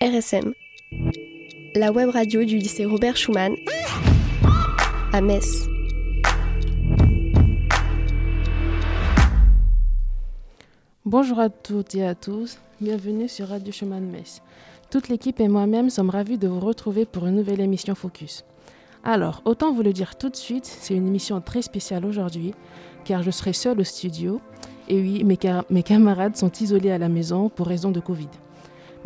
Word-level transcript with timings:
RSM, 0.00 0.52
la 1.74 1.90
web 1.90 2.10
radio 2.10 2.44
du 2.44 2.56
lycée 2.56 2.84
Robert 2.84 3.16
Schumann 3.16 3.56
à 5.12 5.20
Metz. 5.20 5.66
Bonjour 11.04 11.40
à 11.40 11.48
toutes 11.50 11.96
et 11.96 12.06
à 12.06 12.14
tous, 12.14 12.60
bienvenue 12.80 13.28
sur 13.28 13.48
Radio 13.48 13.72
Schumann 13.72 14.08
Metz. 14.08 14.40
Toute 14.88 15.08
l'équipe 15.08 15.40
et 15.40 15.48
moi-même 15.48 15.90
sommes 15.90 16.10
ravis 16.10 16.38
de 16.38 16.46
vous 16.46 16.60
retrouver 16.60 17.04
pour 17.04 17.26
une 17.26 17.34
nouvelle 17.34 17.60
émission 17.60 17.96
Focus. 17.96 18.44
Alors, 19.02 19.42
autant 19.46 19.72
vous 19.72 19.82
le 19.82 19.92
dire 19.92 20.14
tout 20.14 20.28
de 20.28 20.36
suite, 20.36 20.66
c'est 20.66 20.94
une 20.94 21.08
émission 21.08 21.40
très 21.40 21.62
spéciale 21.62 22.06
aujourd'hui, 22.06 22.54
car 23.04 23.24
je 23.24 23.32
serai 23.32 23.52
seule 23.52 23.80
au 23.80 23.84
studio, 23.84 24.40
et 24.88 25.00
oui, 25.00 25.24
mes 25.24 25.82
camarades 25.82 26.36
sont 26.36 26.52
isolés 26.60 26.92
à 26.92 26.98
la 26.98 27.08
maison 27.08 27.48
pour 27.48 27.66
raison 27.66 27.90
de 27.90 27.98
Covid. 27.98 28.28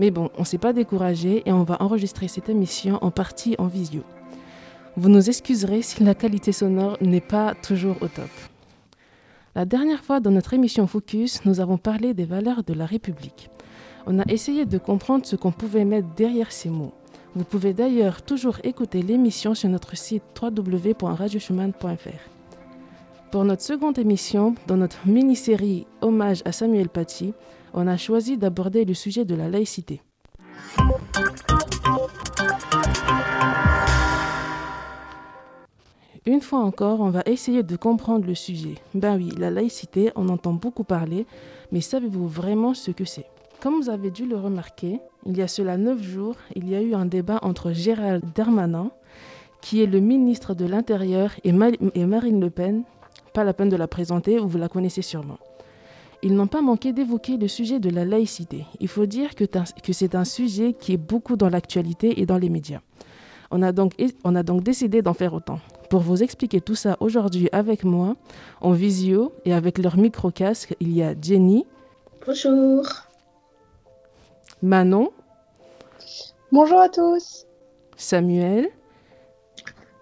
Mais 0.03 0.11
bon, 0.11 0.31
on 0.37 0.41
ne 0.41 0.45
s'est 0.45 0.59
pas 0.59 0.73
découragé 0.73 1.45
et 1.47 1.53
on 1.53 1.63
va 1.63 1.81
enregistrer 1.81 2.27
cette 2.27 2.49
émission 2.49 2.99
en 3.03 3.13
partie 3.13 3.55
en 3.59 3.69
visio. 3.69 4.03
Vous 4.97 5.09
nous 5.09 5.29
excuserez 5.29 5.81
si 5.81 6.03
la 6.03 6.17
qualité 6.17 6.51
sonore 6.51 6.99
n'est 7.01 7.21
pas 7.21 7.55
toujours 7.55 7.95
au 8.01 8.09
top. 8.09 8.29
La 9.55 9.65
dernière 9.65 10.03
fois 10.03 10.19
dans 10.19 10.33
notre 10.33 10.55
émission 10.55 10.89
Focus, 10.89 11.45
nous 11.45 11.61
avons 11.61 11.79
parlé 11.79 12.15
des 12.15 12.25
valeurs 12.25 12.65
de 12.65 12.75
la 12.75 12.85
République. 12.85 13.49
On 14.09 14.19
a 14.19 14.25
essayé 14.27 14.67
de 14.67 14.77
comprendre 14.77 15.25
ce 15.25 15.37
qu'on 15.37 15.53
pouvait 15.53 15.85
mettre 15.85 16.09
derrière 16.17 16.51
ces 16.51 16.69
mots. 16.69 16.95
Vous 17.37 17.45
pouvez 17.45 17.73
d'ailleurs 17.73 18.23
toujours 18.23 18.59
écouter 18.65 19.03
l'émission 19.03 19.55
sur 19.55 19.69
notre 19.69 19.97
site 19.97 20.25
www.radioschumann.fr. 20.43 22.29
Pour 23.31 23.45
notre 23.45 23.63
seconde 23.63 24.01
émission, 24.01 24.57
dans 24.67 24.79
notre 24.79 25.07
mini-série 25.07 25.87
Hommage 26.01 26.43
à 26.45 26.51
Samuel 26.51 26.89
Paty, 26.89 27.35
on 27.75 27.87
a 27.87 27.97
choisi 27.97 28.37
d'aborder 28.37 28.85
le 28.85 28.95
sujet 28.95 29.25
de 29.25 29.35
la 29.35 29.49
laïcité. 29.49 30.01
Une 36.25 36.41
fois 36.41 36.61
encore, 36.61 37.01
on 37.01 37.11
va 37.11 37.23
essayer 37.27 37.65
de 37.65 37.77
comprendre 37.77 38.27
le 38.27 38.37
sujet. 38.37 38.77
Ben 38.95 39.17
oui, 39.17 39.33
la 39.37 39.51
laïcité, 39.51 40.13
on 40.15 40.29
entend 40.29 40.53
beaucoup 40.53 40.85
parler, 40.85 41.27
mais 41.73 41.81
savez-vous 41.81 42.29
vraiment 42.29 42.75
ce 42.75 42.93
que 42.93 43.05
c'est? 43.05 43.27
Comme 43.61 43.81
vous 43.81 43.91
avez 43.91 44.11
dû 44.11 44.27
le 44.27 44.37
remarquer, 44.37 45.01
il 45.27 45.37
y 45.37 45.43
a 45.43 45.49
cela 45.49 45.77
neuf 45.77 46.01
jours, 46.01 46.37
il 46.55 46.69
y 46.69 46.75
a 46.75 46.81
eu 46.81 46.95
un 46.95 47.07
débat 47.07 47.39
entre 47.43 47.73
Gérald 47.73 48.25
Darmanin, 48.35 48.91
qui 49.61 49.83
est 49.83 49.87
le 49.87 50.01
ministre 50.01 50.55
de 50.55 50.65
l'Intérieur, 50.65 51.33
et, 51.45 51.53
Marine 51.53 52.41
Le 52.41 52.51
Pen. 52.51 52.83
Pas 53.35 53.45
la 53.45 53.53
peine 53.53 53.69
de 53.69 53.77
la 53.77 53.89
présenter, 53.89 54.39
vous 54.39 54.59
la 54.59 54.69
connaissez 54.69 55.03
sûrement 55.03 55.39
ils 56.23 56.35
n'ont 56.35 56.47
pas 56.47 56.63
manqué 56.63 56.93
d'évoquer 56.93 57.37
le 57.37 57.49
sujet 57.49 57.81
de 57.81 57.91
la 57.91 58.05
laïcité. 58.05 58.65
Il 58.81 58.89
faut 58.89 59.07
dire 59.07 59.35
que, 59.35 59.45
c'est 59.93 60.15
un 60.15 60.25
sujet 60.25 60.73
qui 60.73 60.93
est 60.93 60.97
beaucoup 60.97 61.37
dans 61.37 61.49
l'actualité 61.49 62.21
et 62.21 62.27
dans 62.27 62.39
les 62.39 62.49
médias. 62.49 62.81
On 63.51 63.61
a 63.63 63.73
donc, 63.73 63.93
on 64.25 64.35
a 64.35 64.43
donc 64.43 64.63
décidé 64.63 65.03
d'en 65.03 65.15
faire 65.15 65.35
autant. 65.35 65.61
Pour 65.91 66.01
vous 66.01 66.23
expliquer 66.23 66.61
tout 66.61 66.75
ça 66.75 66.97
aujourd'hui 67.01 67.49
avec 67.53 67.85
moi, 67.85 68.17
en 68.61 68.73
visio 68.73 69.33
et 69.45 69.53
avec 69.53 69.79
leur 69.79 69.99
micro-casque, 69.99 70.75
il 70.81 70.93
y 70.97 71.03
a 71.03 71.15
Jenny. 71.21 71.67
Bonjour. 72.25 72.87
Manon. 74.63 75.11
Bonjour 76.53 76.81
à 76.81 76.89
tous. 76.89 77.47
Samuel. 77.97 78.69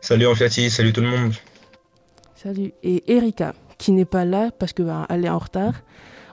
Salut 0.00 0.26
Anfiati, 0.26 0.70
salut 0.70 0.92
tout 0.92 1.00
le 1.00 1.08
monde. 1.08 1.32
Salut. 2.34 2.72
Et 2.82 3.12
Erika, 3.14 3.54
qui 3.80 3.92
n'est 3.92 4.04
pas 4.04 4.24
là 4.24 4.50
parce 4.56 4.72
qu'elle 4.72 4.86
ben, 4.86 5.06
est 5.10 5.28
en 5.28 5.38
retard. 5.38 5.72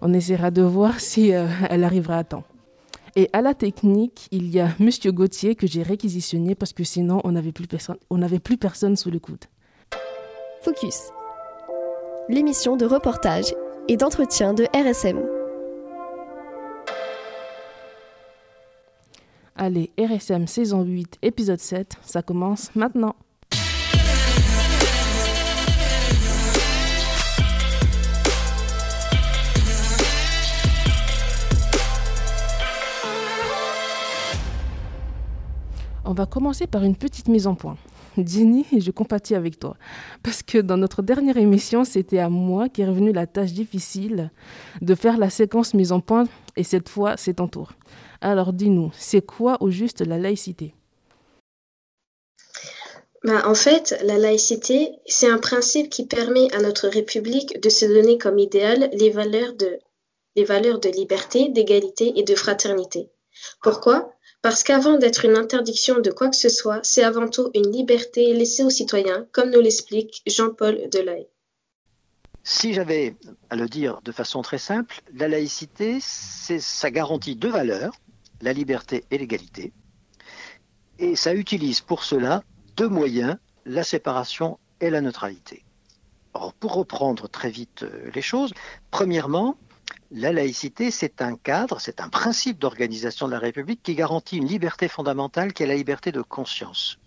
On 0.01 0.13
essaiera 0.13 0.51
de 0.51 0.61
voir 0.61 0.99
si 0.99 1.33
euh, 1.33 1.47
elle 1.69 1.83
arrivera 1.83 2.17
à 2.17 2.23
temps. 2.23 2.43
Et 3.15 3.29
à 3.33 3.41
la 3.41 3.55
technique, 3.55 4.27
il 4.31 4.49
y 4.53 4.59
a 4.59 4.69
Monsieur 4.79 5.11
Gauthier 5.11 5.55
que 5.55 5.65
j'ai 5.65 5.81
réquisitionné 5.81 6.53
parce 6.53 6.73
que 6.73 6.83
sinon 6.83 7.19
on 7.23 7.31
n'avait 7.31 7.51
plus, 7.51 7.65
personne, 7.65 7.97
plus 8.43 8.57
personne 8.57 8.95
sous 8.95 9.09
le 9.09 9.17
coude. 9.17 9.45
Focus. 10.61 11.09
L'émission 12.30 12.75
de 12.75 12.86
reportage 12.86 13.55
et 13.87 13.97
d'entretien 13.97 14.53
de 14.53 14.65
RSM. 14.75 15.19
Allez, 19.55 19.89
RSM 19.97 20.45
saison 20.45 20.83
8, 20.83 21.17
épisode 21.23 21.59
7, 21.59 21.95
ça 22.02 22.21
commence 22.21 22.75
maintenant. 22.75 23.15
On 36.09 36.13
va 36.13 36.25
commencer 36.25 36.67
par 36.67 36.83
une 36.83 36.95
petite 36.95 37.27
mise 37.27 37.47
en 37.47 37.55
point. 37.55 37.75
Jenny, 38.17 38.65
je 38.77 38.91
compatis 38.91 39.35
avec 39.35 39.59
toi. 39.59 39.75
Parce 40.23 40.41
que 40.41 40.57
dans 40.57 40.77
notre 40.77 41.01
dernière 41.01 41.35
émission, 41.35 41.83
c'était 41.83 42.19
à 42.19 42.29
moi 42.29 42.69
qui 42.69 42.81
est 42.81 42.87
revenue 42.87 43.11
la 43.11 43.27
tâche 43.27 43.51
difficile 43.51 44.31
de 44.79 44.95
faire 44.95 45.17
la 45.17 45.29
séquence 45.29 45.73
mise 45.73 45.91
en 45.91 45.99
point. 45.99 46.23
Et 46.55 46.63
cette 46.63 46.87
fois, 46.87 47.17
c'est 47.17 47.33
ton 47.33 47.49
tour. 47.49 47.73
Alors 48.21 48.53
dis-nous, 48.53 48.89
c'est 48.97 49.19
quoi 49.19 49.57
au 49.59 49.69
juste 49.69 49.99
la 49.99 50.17
laïcité? 50.17 50.73
Bah, 53.25 53.43
En 53.45 53.53
fait, 53.53 53.99
la 54.05 54.17
laïcité, 54.17 54.93
c'est 55.07 55.29
un 55.29 55.39
principe 55.39 55.89
qui 55.89 56.05
permet 56.05 56.49
à 56.55 56.61
notre 56.61 56.87
République 56.87 57.61
de 57.61 57.69
se 57.69 57.85
donner 57.85 58.17
comme 58.17 58.39
idéal 58.39 58.89
les 58.93 59.09
valeurs 59.09 59.55
de 59.57 60.89
liberté, 60.89 61.49
d'égalité 61.49 62.13
et 62.15 62.23
de 62.23 62.33
fraternité. 62.33 63.09
Pourquoi? 63.61 64.13
Parce 64.42 64.64
qu'avant 64.64 64.98
d'être 64.98 65.25
une 65.25 65.36
interdiction 65.36 65.99
de 65.99 66.11
quoi 66.11 66.30
que 66.30 66.36
ce 66.36 66.49
soit, 66.49 66.80
c'est 66.83 67.03
avant 67.03 67.27
tout 67.27 67.49
une 67.53 67.71
liberté 67.71 68.33
laissée 68.33 68.64
aux 68.64 68.70
citoyens, 68.70 69.25
comme 69.31 69.52
nous 69.52 69.61
l'explique 69.61 70.21
Jean-Paul 70.27 70.89
Delahaye. 70.92 71.27
Si 72.43 72.73
j'avais 72.73 73.15
à 73.49 73.55
le 73.55 73.67
dire 73.67 73.99
de 74.03 74.11
façon 74.11 74.42
très 74.42 74.58
simple, 74.58 75.02
la 75.14 75.27
laïcité, 75.27 75.98
c'est 76.02 76.59
ça 76.59 76.92
garantit 76.92 77.36
deux 77.36 77.49
valeurs, 77.49 77.93
la 78.42 78.53
liberté 78.53 79.03
et 79.11 79.17
l'égalité, 79.17 79.73
et 80.99 81.15
ça 81.15 81.33
utilise 81.33 81.81
pour 81.81 82.04
cela 82.04 82.43
deux 82.75 82.87
moyens, 82.87 83.37
la 83.65 83.83
séparation 83.83 84.59
et 84.80 84.89
la 84.89 85.02
neutralité. 85.02 85.65
Alors, 86.33 86.54
pour 86.54 86.73
reprendre 86.73 87.27
très 87.27 87.49
vite 87.49 87.83
euh, 87.83 88.11
les 88.14 88.21
choses, 88.21 88.54
premièrement, 88.92 89.58
la 90.11 90.31
laïcité, 90.31 90.92
c'est 90.92 91.21
un 91.21 91.36
cadre, 91.36 91.80
c'est 91.81 91.99
un 91.99 92.09
principe 92.09 92.59
d'organisation 92.59 93.27
de 93.27 93.33
la 93.33 93.39
République 93.39 93.83
qui 93.83 93.95
garantit 93.95 94.37
une 94.37 94.48
liberté 94.48 94.87
fondamentale 94.87 95.53
qui 95.53 95.64
est 95.64 95.67
la 95.67 95.75
liberté 95.75 96.11
de 96.11 96.21
conscience. 96.21 96.98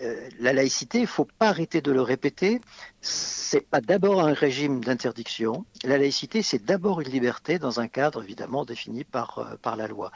Euh, 0.00 0.28
la 0.40 0.52
laïcité, 0.52 0.98
il 0.98 1.02
ne 1.02 1.06
faut 1.06 1.28
pas 1.38 1.48
arrêter 1.48 1.80
de 1.80 1.92
le 1.92 2.00
répéter, 2.00 2.60
c'est 3.00 3.60
pas 3.60 3.80
d'abord 3.80 4.20
un 4.20 4.32
régime 4.32 4.82
d'interdiction. 4.82 5.64
La 5.84 5.98
laïcité, 5.98 6.42
c'est 6.42 6.64
d'abord 6.64 7.00
une 7.00 7.10
liberté 7.10 7.58
dans 7.58 7.78
un 7.78 7.86
cadre 7.86 8.22
évidemment 8.22 8.64
défini 8.64 9.04
euh, 9.14 9.56
par 9.62 9.76
la 9.76 9.86
loi. 9.86 10.10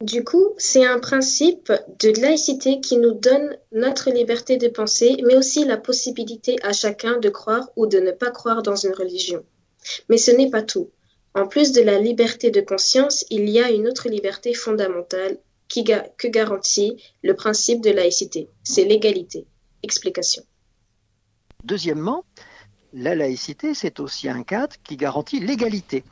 Du 0.00 0.24
coup, 0.24 0.54
c'est 0.56 0.86
un 0.86 0.98
principe 0.98 1.70
de 1.98 2.20
laïcité 2.22 2.80
qui 2.80 2.96
nous 2.96 3.12
donne 3.12 3.54
notre 3.72 4.10
liberté 4.10 4.56
de 4.56 4.68
penser, 4.68 5.18
mais 5.26 5.36
aussi 5.36 5.66
la 5.66 5.76
possibilité 5.76 6.56
à 6.62 6.72
chacun 6.72 7.18
de 7.18 7.28
croire 7.28 7.68
ou 7.76 7.86
de 7.86 7.98
ne 7.98 8.10
pas 8.10 8.30
croire 8.30 8.62
dans 8.62 8.76
une 8.76 8.94
religion. 8.94 9.44
Mais 10.08 10.16
ce 10.16 10.30
n'est 10.30 10.48
pas 10.48 10.62
tout. 10.62 10.90
En 11.34 11.46
plus 11.46 11.72
de 11.72 11.80
la 11.82 11.98
liberté 11.98 12.50
de 12.50 12.60
conscience, 12.60 13.24
il 13.30 13.48
y 13.48 13.60
a 13.60 13.70
une 13.70 13.86
autre 13.86 14.08
liberté 14.08 14.52
fondamentale 14.54 15.38
que 15.68 16.28
garantit 16.28 17.00
le 17.22 17.34
principe 17.34 17.80
de 17.80 17.90
laïcité, 17.90 18.48
c'est 18.64 18.84
l'égalité. 18.84 19.46
Explication. 19.82 20.42
Deuxièmement, 21.62 22.24
la 22.92 23.14
laïcité, 23.14 23.74
c'est 23.74 24.00
aussi 24.00 24.28
un 24.28 24.42
cadre 24.42 24.74
qui 24.82 24.96
garantit 24.96 25.38
l'égalité 25.38 26.02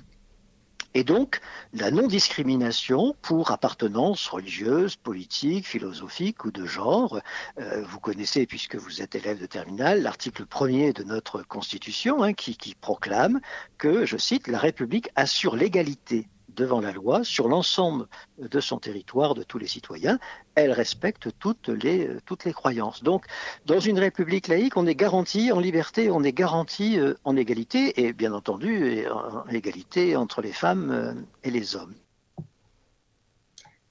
et 0.95 1.05
donc 1.05 1.41
la 1.73 1.91
non-discrimination 1.91 3.15
pour 3.23 3.51
appartenance 3.51 4.27
religieuse, 4.29 4.97
politique, 4.97 5.67
philosophique 5.67 6.45
ou 6.45 6.51
de 6.51 6.67
genre. 6.67 7.21
Euh, 7.61 7.85
vous 7.85 8.01
connaissez, 8.01 8.47
puisque 8.47 8.77
vous 8.77 9.03
êtes 9.03 9.15
élève 9.15 9.41
de 9.41 9.47
terminale, 9.47 10.03
l'article 10.03 10.47
premier 10.47 10.93
de 10.93 11.05
notre 11.05 11.43
Constitution 11.43 12.23
hein, 12.23 12.33
qui 12.33 12.75
proclame 12.81 13.41
que, 13.77 14.07
je 14.07 14.17
cite, 14.17 14.49
la 14.49 14.59
République 14.59 15.11
assure 15.15 15.57
l'égalité 15.57 16.29
devant 16.59 16.81
la 16.81 16.93
loi 16.93 17.23
sur 17.23 17.49
l'ensemble 17.49 18.07
de 18.39 18.61
son 18.61 18.79
territoire, 18.79 19.35
de 19.35 19.45
tous 19.45 19.59
les 19.59 19.69
citoyens. 19.69 20.19
Elle 20.57 20.73
respecte 20.73 21.29
toutes 21.39 21.69
les, 21.69 22.11
toutes 22.27 22.45
les 22.45 22.53
croyances. 22.53 23.03
Donc, 23.03 23.25
dans 23.65 23.81
une 23.81 23.99
république 23.99 24.49
laïque, 24.49 24.77
on 24.77 24.87
est 24.87 24.97
garanti 24.97 25.53
en 25.53 25.61
liberté, 25.61 26.11
on 26.11 26.25
est 26.25 26.33
garanti 26.33 26.99
euh, 26.99 27.15
en 27.25 27.37
égalité, 27.37 28.03
et 28.03 28.13
bien 28.13 28.33
entendu, 28.33 29.07
en 29.09 29.49
égalité 29.51 30.17
entre 30.17 30.43
les 30.43 30.53
femmes 30.53 30.91
euh, 30.91 31.13
et 31.45 31.51
les 31.51 31.77
hommes. 31.77 31.95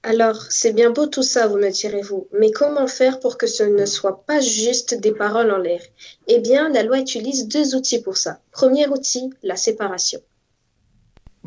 Alors, 0.04 0.42
c'est 0.50 0.74
bien 0.74 0.92
beau 0.92 1.08
tout 1.08 1.24
ça, 1.24 1.48
vous 1.48 1.58
me 1.58 1.70
direz-vous, 1.70 2.28
mais 2.32 2.52
comment 2.52 2.88
faire 2.88 3.20
pour 3.20 3.38
que 3.38 3.48
ce 3.48 3.64
ne 3.64 3.86
soit 3.86 4.24
pas 4.26 4.40
juste 4.40 4.94
des 4.94 5.12
paroles 5.12 5.52
en 5.52 5.58
l'air? 5.58 5.82
Eh 6.28 6.40
bien, 6.40 6.70
la 6.70 6.84
loi 6.84 7.00
utilise 7.00 7.48
deux 7.48 7.76
outils 7.76 8.02
pour 8.02 8.16
ça. 8.16 8.40
Premier 8.52 8.88
outil, 8.88 9.30
la 9.44 9.58
séparation. 9.58 10.22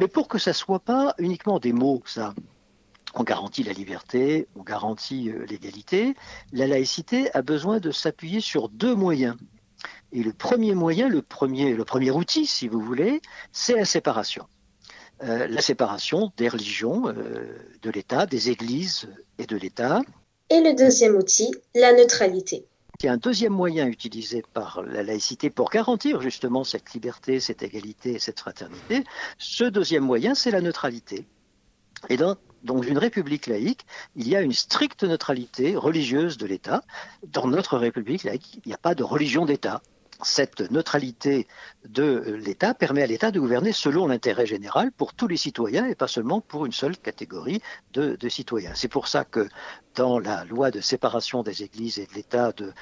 Mais 0.01 0.09
pour 0.09 0.29
que 0.29 0.39
ça 0.39 0.55
soit 0.55 0.81
pas 0.81 1.15
uniquement 1.19 1.59
des 1.59 1.75
mots, 1.75 2.03
ça, 2.07 2.35
on 3.15 3.23
garantit 3.23 3.63
la 3.63 3.75
liberté, 3.75 4.49
on 4.57 4.63
garantit 4.63 5.29
euh, 5.29 5.45
l'égalité. 5.45 6.15
La 6.53 6.67
laïcité 6.67 7.31
a 7.35 7.43
besoin 7.43 7.81
de 7.81 7.91
s'appuyer 7.91 8.41
sur 8.41 8.71
deux 8.71 8.95
moyens. 8.95 9.37
Et 10.13 10.23
le 10.23 10.33
premier 10.33 10.75
moyen, 10.75 11.11
le 11.11 11.21
premier, 11.21 11.75
le 11.75 11.85
premier 11.85 12.11
outil, 12.11 12.47
si 12.47 12.67
vous 12.67 12.81
voulez, 12.81 13.21
c'est 13.53 13.75
la 13.75 13.85
séparation. 13.85 14.47
Euh, 15.23 15.47
la 15.47 15.61
séparation 15.61 16.33
des 16.39 16.49
religions, 16.49 17.09
euh, 17.09 17.59
de 17.83 17.91
l'État, 17.91 18.25
des 18.25 18.49
églises 18.49 19.07
et 19.39 19.45
de 19.45 19.57
l'État. 19.57 20.01
Et 20.49 20.63
le 20.63 20.75
deuxième 20.75 21.15
outil, 21.15 21.51
la 21.75 21.93
neutralité. 21.93 22.65
Y 23.03 23.09
a 23.09 23.13
un 23.13 23.17
deuxième 23.17 23.55
moyen 23.55 23.87
utilisé 23.87 24.45
par 24.53 24.83
la 24.83 25.03
laïcité 25.03 25.49
pour 25.49 25.71
garantir 25.71 26.21
justement 26.21 26.65
cette 26.65 26.93
liberté, 26.93 27.41
cette 27.41 27.63
égalité, 27.63 28.19
cette 28.19 28.41
fraternité. 28.41 29.05
Ce 29.39 29.65
deuxième 29.65 30.05
moyen, 30.05 30.35
c'est 30.35 30.51
la 30.51 30.61
neutralité. 30.61 31.27
Et 32.11 32.19
dans, 32.19 32.37
dans 32.63 32.83
une 32.83 32.99
république 32.99 33.47
laïque, 33.47 33.87
il 34.17 34.29
y 34.29 34.37
a 34.37 34.43
une 34.43 34.53
stricte 34.53 35.05
neutralité 35.05 35.77
religieuse 35.77 36.37
de 36.37 36.47
l'État. 36.47 36.85
Dans 37.27 37.47
notre 37.47 37.79
république 37.79 38.25
laïque, 38.25 38.61
il 38.65 38.69
n'y 38.69 38.75
a 38.75 38.79
pas 38.79 38.95
de 38.95 39.03
religion 39.03 39.47
d'État 39.47 39.81
cette 40.25 40.71
neutralité 40.71 41.47
de 41.89 42.39
l'État 42.45 42.75
permet 42.75 43.03
à 43.03 43.07
l'État 43.07 43.31
de 43.31 43.41
gouverner 43.41 43.73
selon 43.73 44.07
l'intérêt 44.07 44.47
général 44.47 44.93
pour 44.93 45.15
tous 45.15 45.29
les 45.29 45.37
citoyens 45.37 45.87
et 45.87 45.95
pas 45.95 46.09
seulement 46.09 46.41
pour 46.41 46.67
une 46.67 46.73
seule 46.73 46.97
catégorie 46.97 47.61
de, 47.93 48.17
citoyens. 48.29 48.73
C'est 48.75 48.89
pour 48.89 49.09
ça 49.09 49.25
que 49.25 49.49
dans 49.95 50.19
la 50.19 50.45
loi 50.45 50.71
de 50.71 50.81
séparation 50.81 51.43
des 51.43 51.63
églises 51.63 51.99
et 51.99 52.07
de 52.07 52.15
l'État 52.15 52.53
de, 52.53 52.73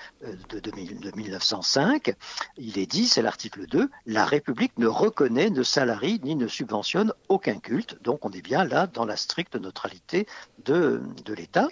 de, 0.51 0.61
de, 0.61 1.17
1905, 1.17 2.15
il 2.57 2.79
est 2.79 2.87
dit, 2.87 3.07
c'est 3.07 3.23
l'article 3.23 3.67
2, 3.67 3.89
la 4.07 4.25
République 4.25 4.79
ne 4.79 4.87
reconnaît, 4.87 5.51
ne 5.51 5.63
salarie 5.63 6.21
ni 6.23 6.37
ne 6.37 6.49
subventionne 6.49 7.13
aucun 7.29 7.59
culte. 7.59 8.01
Donc 8.03 8.25
on 8.25 8.31
est 8.31 8.43
bien 8.43 8.65
là 8.65 8.87
dans 8.87 9.05
la 9.05 9.17
stricte 9.17 9.57
neutralité 9.57 10.27
de 10.65 11.01
l'État. 11.35 11.69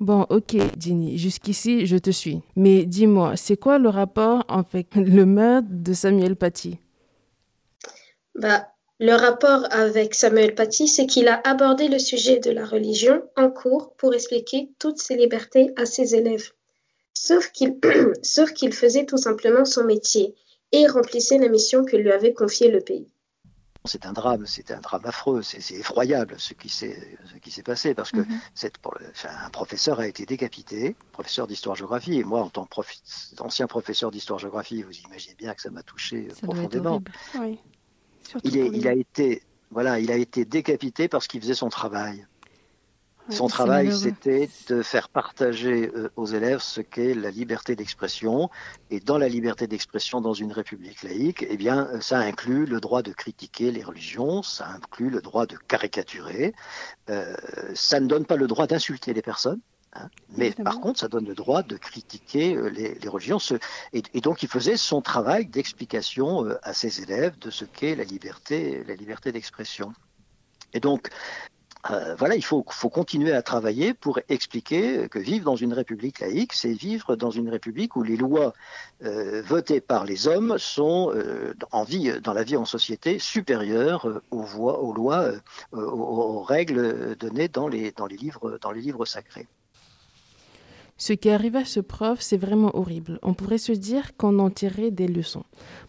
Bon, 0.00 0.26
ok, 0.28 0.56
Ginny, 0.78 1.18
jusqu'ici, 1.18 1.86
je 1.86 1.96
te 1.96 2.10
suis. 2.10 2.40
Mais 2.56 2.84
dis-moi, 2.84 3.36
c'est 3.36 3.56
quoi 3.56 3.78
le 3.78 3.88
rapport 3.88 4.44
avec 4.48 4.94
le 4.96 5.24
meurtre 5.24 5.68
de 5.70 5.92
Samuel 5.92 6.36
Paty? 6.36 6.78
Bah, 8.34 8.66
Le 9.00 9.14
rapport 9.14 9.66
avec 9.70 10.14
Samuel 10.14 10.54
Paty, 10.54 10.88
c'est 10.88 11.06
qu'il 11.06 11.28
a 11.28 11.40
abordé 11.44 11.88
le 11.88 11.98
sujet 11.98 12.38
de 12.38 12.50
la 12.50 12.64
religion 12.64 13.22
en 13.36 13.50
cours 13.50 13.94
pour 13.96 14.14
expliquer 14.14 14.70
toutes 14.78 14.98
ses 14.98 15.16
libertés 15.16 15.72
à 15.76 15.86
ses 15.86 16.14
élèves. 16.14 16.50
Sauf 17.12 17.50
qu'il, 17.52 17.78
sauf 18.22 18.52
qu'il 18.52 18.72
faisait 18.72 19.06
tout 19.06 19.16
simplement 19.16 19.64
son 19.64 19.84
métier 19.84 20.34
et 20.72 20.86
remplissait 20.86 21.38
la 21.38 21.48
mission 21.48 21.84
que 21.84 21.96
lui 21.96 22.10
avait 22.10 22.34
confiée 22.34 22.70
le 22.70 22.80
pays 22.80 23.08
c'est 23.86 24.06
un 24.06 24.12
drame, 24.12 24.46
c'est 24.46 24.70
un 24.70 24.80
drame 24.80 25.04
affreux, 25.04 25.42
c'est 25.42 25.74
effroyable 25.74 26.36
ce 26.38 26.54
qui 26.54 26.70
s'est 26.70 27.62
passé 27.64 27.94
parce 27.94 28.10
que 28.12 28.20
mhm. 28.20 28.40
un 29.44 29.50
professeur 29.50 30.00
a 30.00 30.06
été 30.06 30.24
décapité, 30.24 30.96
professeur 31.12 31.46
d'histoire-géographie, 31.46 32.18
et 32.18 32.24
moi 32.24 32.42
en 32.42 32.48
tant 32.48 32.66
qu'ancien 32.66 33.66
professeur 33.66 34.10
d'histoire-géographie, 34.10 34.82
vous 34.82 34.96
imaginez 35.06 35.34
bien 35.34 35.54
que 35.54 35.60
ça 35.60 35.70
m'a 35.70 35.82
touché 35.82 36.28
profondément. 36.42 37.02
il, 38.42 38.56
il, 38.56 38.88
a 38.88 38.94
été 38.94 39.42
voilà, 39.70 39.98
il 39.98 40.10
a 40.10 40.16
été 40.16 40.46
décapité 40.46 41.08
parce 41.08 41.26
qu'il 41.26 41.42
faisait 41.42 41.54
son 41.54 41.68
travail. 41.68 42.26
Son 43.30 43.48
travail, 43.48 43.90
c'était 43.96 44.50
de 44.68 44.82
faire 44.82 45.08
partager 45.08 45.90
euh, 45.94 46.10
aux 46.16 46.26
élèves 46.26 46.60
ce 46.60 46.82
qu'est 46.82 47.14
la 47.14 47.30
liberté 47.30 47.74
d'expression. 47.74 48.50
Et 48.90 49.00
dans 49.00 49.16
la 49.16 49.28
liberté 49.28 49.66
d'expression 49.66 50.20
dans 50.20 50.34
une 50.34 50.52
république 50.52 51.02
laïque, 51.02 51.44
eh 51.48 51.56
bien, 51.56 51.86
euh, 51.86 52.00
ça 52.00 52.18
inclut 52.18 52.66
le 52.66 52.80
droit 52.80 53.02
de 53.02 53.12
critiquer 53.12 53.70
les 53.70 53.82
religions, 53.82 54.42
ça 54.42 54.68
inclut 54.68 55.08
le 55.08 55.22
droit 55.22 55.46
de 55.46 55.56
caricaturer. 55.56 56.54
Euh, 57.08 57.34
ça 57.74 57.98
ne 57.98 58.06
donne 58.06 58.26
pas 58.26 58.36
le 58.36 58.46
droit 58.46 58.66
d'insulter 58.66 59.14
les 59.14 59.22
personnes. 59.22 59.60
Hein, 59.94 60.08
mais 60.36 60.50
par 60.50 60.80
contre, 60.80 61.00
ça 61.00 61.08
donne 61.08 61.26
le 61.26 61.34
droit 61.34 61.62
de 61.62 61.76
critiquer 61.76 62.58
les, 62.70 62.94
les 62.94 63.08
religions. 63.08 63.38
Et, 63.92 64.02
et, 64.12 64.20
donc, 64.20 64.42
il 64.42 64.48
faisait 64.48 64.76
son 64.76 65.00
travail 65.00 65.46
d'explication 65.46 66.46
à 66.62 66.74
ses 66.74 67.00
élèves 67.00 67.38
de 67.38 67.50
ce 67.50 67.64
qu'est 67.64 67.94
la 67.94 68.04
liberté, 68.04 68.84
la 68.86 68.96
liberté 68.96 69.32
d'expression. 69.32 69.92
Et 70.74 70.80
donc, 70.80 71.08
euh, 71.90 72.14
voilà, 72.16 72.34
il 72.34 72.44
faut, 72.44 72.62
continuer 72.62 73.32
à 73.32 73.42
travailler 73.42 73.92
pour 73.92 74.18
expliquer 74.28 75.08
que 75.08 75.18
vivre 75.18 75.44
dans 75.44 75.56
une 75.56 75.74
république 75.74 76.20
laïque, 76.20 76.54
c'est 76.54 76.72
vivre 76.72 77.14
dans 77.14 77.30
une 77.30 77.50
république 77.50 77.96
où 77.96 78.02
les 78.02 78.16
lois 78.16 78.54
euh, 79.04 79.42
votées 79.42 79.80
par 79.80 80.04
les 80.04 80.26
hommes 80.26 80.56
sont 80.58 81.12
euh, 81.14 81.54
en 81.72 81.84
vie, 81.84 82.12
dans 82.22 82.32
la 82.32 82.42
vie 82.42 82.56
en 82.56 82.64
société 82.64 83.18
supérieures 83.18 84.22
aux, 84.30 84.44
aux 84.44 84.94
lois, 84.94 85.32
aux, 85.72 86.42
règles 86.42 87.16
données 87.16 87.48
dans 87.48 87.68
les, 87.68 87.92
dans 87.92 88.06
les, 88.06 88.16
livres, 88.16 88.58
dans 88.62 88.70
les 88.70 88.80
livres 88.80 89.04
sacrés. 89.04 89.46
Ce 90.96 91.12
qui 91.12 91.28
arrive 91.28 91.56
à 91.56 91.64
ce 91.64 91.80
prof, 91.80 92.20
c'est 92.20 92.36
vraiment 92.36 92.74
horrible. 92.76 93.18
On 93.22 93.34
pourrait 93.34 93.58
se 93.58 93.72
dire 93.72 94.16
qu'on 94.16 94.38
en 94.38 94.48
tirait 94.48 94.90
des 94.90 95.08
leçons. 95.08 95.44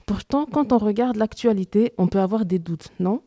Pourtant, 0.05 0.45
quand 0.45 0.73
on 0.73 0.77
regarde 0.77 1.15
l'actualité, 1.15 1.93
on 1.97 2.07
peut 2.07 2.19
avoir 2.19 2.43
des 2.43 2.59
doutes, 2.59 2.89
non? 2.99 3.21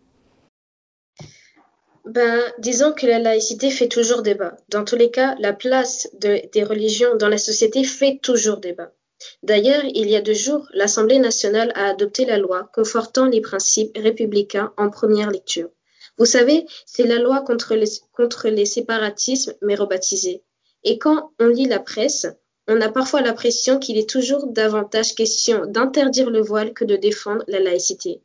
Ben, 2.08 2.42
disons 2.58 2.92
que 2.92 3.06
la 3.06 3.18
laïcité 3.18 3.70
fait 3.70 3.88
toujours 3.88 4.22
débat. 4.22 4.56
Dans 4.68 4.84
tous 4.84 4.96
les 4.96 5.10
cas, 5.10 5.34
la 5.38 5.52
place 5.52 6.08
des 6.14 6.64
religions 6.64 7.16
dans 7.16 7.28
la 7.28 7.38
société 7.38 7.84
fait 7.84 8.18
toujours 8.22 8.58
débat. 8.58 8.92
D'ailleurs, 9.42 9.82
il 9.84 10.08
y 10.08 10.16
a 10.16 10.20
deux 10.20 10.32
jours, 10.32 10.68
l'Assemblée 10.72 11.18
nationale 11.18 11.72
a 11.74 11.88
adopté 11.88 12.24
la 12.24 12.38
loi 12.38 12.70
confortant 12.72 13.26
les 13.26 13.40
principes 13.40 13.96
républicains 13.96 14.72
en 14.76 14.90
première 14.90 15.30
lecture. 15.30 15.68
Vous 16.18 16.24
savez, 16.24 16.66
c'est 16.86 17.06
la 17.06 17.18
loi 17.18 17.42
contre 17.42 17.74
les, 17.74 17.88
contre 18.12 18.48
les 18.48 18.66
séparatismes, 18.66 19.54
mais 19.60 19.74
rebaptisée. 19.74 20.42
Et 20.84 20.98
quand 20.98 21.32
on 21.40 21.48
lit 21.48 21.66
la 21.66 21.80
presse, 21.80 22.26
on 22.68 22.80
a 22.80 22.90
parfois 22.90 23.22
l'impression 23.22 23.78
qu'il 23.78 23.98
est 23.98 24.08
toujours 24.08 24.46
davantage 24.46 25.14
question 25.14 25.66
d'interdire 25.66 26.30
le 26.30 26.40
voile 26.40 26.72
que 26.72 26.84
de 26.84 26.96
défendre 26.96 27.44
la 27.48 27.60
laïcité. 27.60 28.22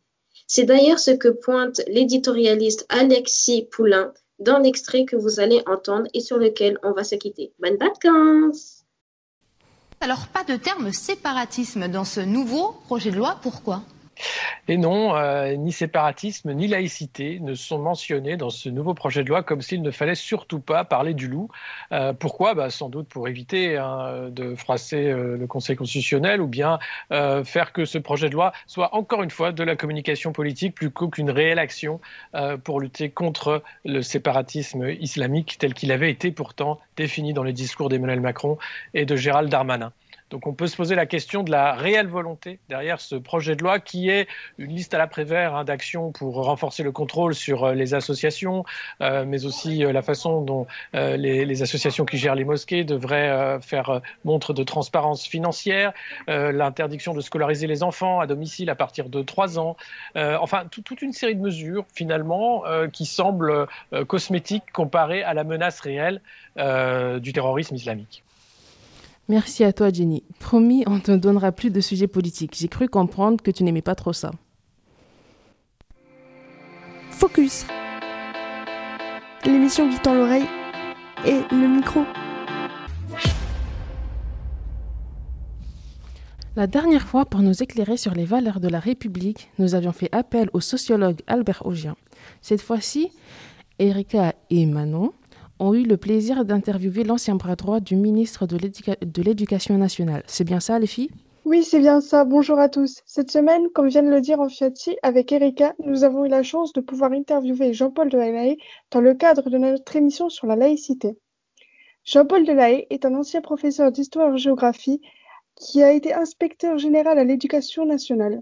C'est 0.48 0.66
d'ailleurs 0.66 1.00
ce 1.00 1.12
que 1.12 1.30
pointe 1.30 1.82
l'éditorialiste 1.88 2.86
Alexis 2.90 3.68
Poulain 3.72 4.14
dans 4.40 4.60
l'extrait 4.60 5.06
que 5.06 5.16
vous 5.16 5.40
allez 5.40 5.62
entendre 5.66 6.08
et 6.14 6.20
sur 6.20 6.38
lequel 6.38 6.78
on 6.84 6.92
va 6.92 7.04
se 7.04 7.16
quitter. 7.16 7.54
Bonnes 7.60 7.78
vacances 7.78 8.84
Alors, 10.02 10.28
pas 10.28 10.44
de 10.44 10.56
terme 10.56 10.92
séparatisme 10.92 11.88
dans 11.88 12.06
ce 12.06 12.20
nouveau 12.20 12.76
projet 12.86 13.12
de 13.12 13.18
loi, 13.18 13.38
pourquoi? 13.42 13.84
Et 14.68 14.78
non, 14.78 15.16
euh, 15.16 15.56
ni 15.56 15.72
séparatisme 15.72 16.54
ni 16.54 16.68
laïcité 16.68 17.40
ne 17.40 17.54
sont 17.54 17.80
mentionnés 17.80 18.38
dans 18.38 18.50
ce 18.50 18.70
nouveau 18.70 18.94
projet 18.94 19.24
de 19.24 19.30
loi 19.30 19.44
comme 19.44 19.62
s'il 19.62 19.82
ne 19.82 19.92
fallait 19.92 20.16
surtout 20.16 20.60
pas 20.60 20.84
parler 20.84 21.14
du 21.14 21.28
loup. 21.28 21.50
Euh, 21.92 22.14
pourquoi? 22.14 22.54
Bah, 22.54 22.70
Sans 22.70 22.90
doute 22.90 23.08
pour 23.08 23.28
éviter 23.28 23.78
hein, 23.78 24.30
de 24.30 24.56
froisser 24.56 25.10
euh, 25.10 25.38
le 25.38 25.48
Conseil 25.48 25.76
constitutionnel 25.76 26.42
ou 26.42 26.48
bien 26.48 26.80
faire 27.10 27.74
que 27.74 27.86
ce 27.86 27.98
projet 27.98 28.30
de 28.30 28.34
loi 28.34 28.54
soit 28.68 28.96
encore 28.96 29.24
une 29.24 29.30
fois 29.30 29.52
de 29.52 29.64
la 29.64 29.76
communication 29.76 30.32
politique 30.32 30.76
plus 30.76 30.92
qu'une 30.92 31.30
réelle 31.30 31.60
action 31.60 32.00
pour 32.64 32.80
lutter 32.80 33.10
contre 33.10 33.64
le 33.86 34.02
séparatisme 34.02 34.90
islamique 35.00 35.58
tel 35.60 35.74
qu'il 35.74 35.92
avait 35.92 36.10
été 36.10 36.32
pourtant 36.32 36.80
défini 36.98 37.34
dans 37.34 37.44
les 37.44 37.54
discours 37.54 37.90
d'Emmanuel 37.90 38.22
Macron 38.22 38.58
et 38.94 39.06
de 39.06 39.16
Gérald 39.16 39.50
Darmanin. 39.50 39.92
Donc 40.34 40.48
on 40.48 40.54
peut 40.54 40.66
se 40.66 40.76
poser 40.76 40.96
la 40.96 41.06
question 41.06 41.44
de 41.44 41.52
la 41.52 41.74
réelle 41.74 42.08
volonté 42.08 42.58
derrière 42.68 43.00
ce 43.00 43.14
projet 43.14 43.56
de 43.56 43.62
loi 43.62 43.80
qui 43.80 44.10
est 44.10 44.28
une 44.58 44.72
liste 44.72 44.96
à 44.96 44.98
l'après-vert 44.98 45.56
hein, 45.56 45.64
d'actions 45.64 46.12
pour 46.12 46.44
renforcer 46.44 46.82
le 46.82 46.92
contrôle 46.92 47.36
sur 47.36 47.66
euh, 47.66 47.74
les 47.76 47.94
associations, 47.94 48.66
euh, 49.02 49.26
mais 49.28 49.46
aussi 49.46 49.86
euh, 49.86 49.92
la 49.92 50.02
façon 50.02 50.42
dont 50.42 50.66
les, 50.94 51.62
associations 51.62 52.04
qui 52.04 52.18
gèrent 52.18 52.34
les 52.34 52.46
mosquées 52.46 52.84
devraient 52.84 53.60
faire 53.62 54.02
montre 54.26 54.54
de 54.54 54.64
transparence 54.64 55.28
financière, 55.28 55.94
l'interdiction 56.28 57.14
de 57.14 57.22
scolariser 57.22 57.68
les 57.68 57.84
enfants 57.84 58.20
à 58.20 58.26
domicile 58.26 58.72
à 58.72 58.76
partir 58.76 59.10
de 59.10 59.22
3 59.22 59.60
ans, 59.60 59.78
enfin 60.16 60.66
toute 60.66 61.02
une 61.04 61.14
série 61.14 61.36
de 61.36 61.42
mesures 61.42 61.86
finalement 61.94 62.64
qui 62.92 63.06
semblent 63.06 63.68
cosmétiques 64.08 64.72
comparées 64.74 65.22
à 65.22 65.36
la 65.36 65.44
menace 65.44 65.80
réelle 65.80 66.22
du 67.22 67.34
terrorisme 67.34 67.76
islamique. 67.76 68.23
Merci 69.30 69.64
à 69.64 69.72
toi, 69.72 69.90
Jenny. 69.90 70.24
Promis, 70.40 70.84
on 70.86 70.96
ne 70.96 71.00
te 71.00 71.12
donnera 71.12 71.54
plus 71.54 71.70
de 71.70 71.80
sujets 71.80 72.08
politiques. 72.08 72.56
J'ai 72.58 72.68
cru 72.68 72.90
comprendre 72.90 73.42
que 73.42 73.52
tu 73.52 73.64
n'aimais 73.64 73.82
pas 73.82 73.96
trop 73.96 74.12
ça. 74.12 74.32
Focus. 77.10 77.66
L'émission 79.46 79.90
qui 79.90 79.98
tend 80.00 80.14
l'oreille 80.14 80.48
et 81.26 81.40
le 81.52 81.68
micro. 81.68 82.04
La 86.56 86.68
dernière 86.68 87.08
fois, 87.08 87.26
pour 87.26 87.40
nous 87.40 87.64
éclairer 87.64 87.98
sur 87.98 88.14
les 88.14 88.26
valeurs 88.26 88.60
de 88.60 88.68
la 88.68 88.80
République, 88.80 89.50
nous 89.58 89.74
avions 89.74 89.94
fait 89.94 90.10
appel 90.12 90.50
au 90.54 90.60
sociologue 90.60 91.22
Albert 91.28 91.66
Augien. 91.66 91.96
Cette 92.42 92.62
fois-ci, 92.62 93.10
Erika 93.80 94.36
et 94.50 94.66
Manon 94.66 95.14
ont 95.60 95.74
eu 95.74 95.84
le 95.84 95.98
plaisir 95.98 96.46
d'interviewer 96.46 97.04
l'ancien 97.04 97.36
bras 97.36 97.56
droit 97.56 97.80
du 97.80 97.96
ministre 97.96 98.46
de 98.46 99.22
l'Éducation 99.22 99.78
nationale. 99.78 100.24
C'est 100.28 100.44
bien 100.44 100.60
ça, 100.60 100.80
les 100.80 100.88
filles? 100.88 101.12
Oui, 101.46 101.64
c'est 101.64 101.80
bien 101.80 102.00
ça. 102.00 102.24
Bonjour 102.24 102.58
à 102.58 102.70
tous. 102.70 103.02
Cette 103.06 103.30
semaine, 103.30 103.68
comme 103.74 103.90
vient 103.90 104.04
de 104.04 104.10
le 104.10 104.22
dire 104.22 104.40
Enfiati, 104.40 104.96
avec 105.04 105.32
Erika, 105.32 105.74
nous 105.84 106.06
avons 106.06 106.24
eu 106.24 106.30
la 106.30 106.42
chance 106.42 106.72
de 106.72 106.80
pouvoir 106.80 107.12
interviewer 107.12 107.74
Jean-Paul 107.74 108.10
Delahaye 108.10 108.58
dans 108.92 109.02
le 109.02 109.14
cadre 109.14 109.50
de 109.50 109.58
notre 109.58 109.96
émission 109.96 110.30
sur 110.30 110.48
la 110.48 110.56
laïcité. 110.56 111.18
Jean-Paul 112.06 112.46
Delahaye 112.46 112.88
est 112.90 113.06
un 113.06 113.14
ancien 113.16 113.42
professeur 113.42 113.92
d'histoire-géographie 113.92 115.02
qui 115.56 115.84
a 115.84 115.92
été 115.92 116.14
inspecteur 116.14 116.78
général 116.78 117.20
à 117.20 117.26
l'éducation 117.26 117.86
nationale. 117.86 118.42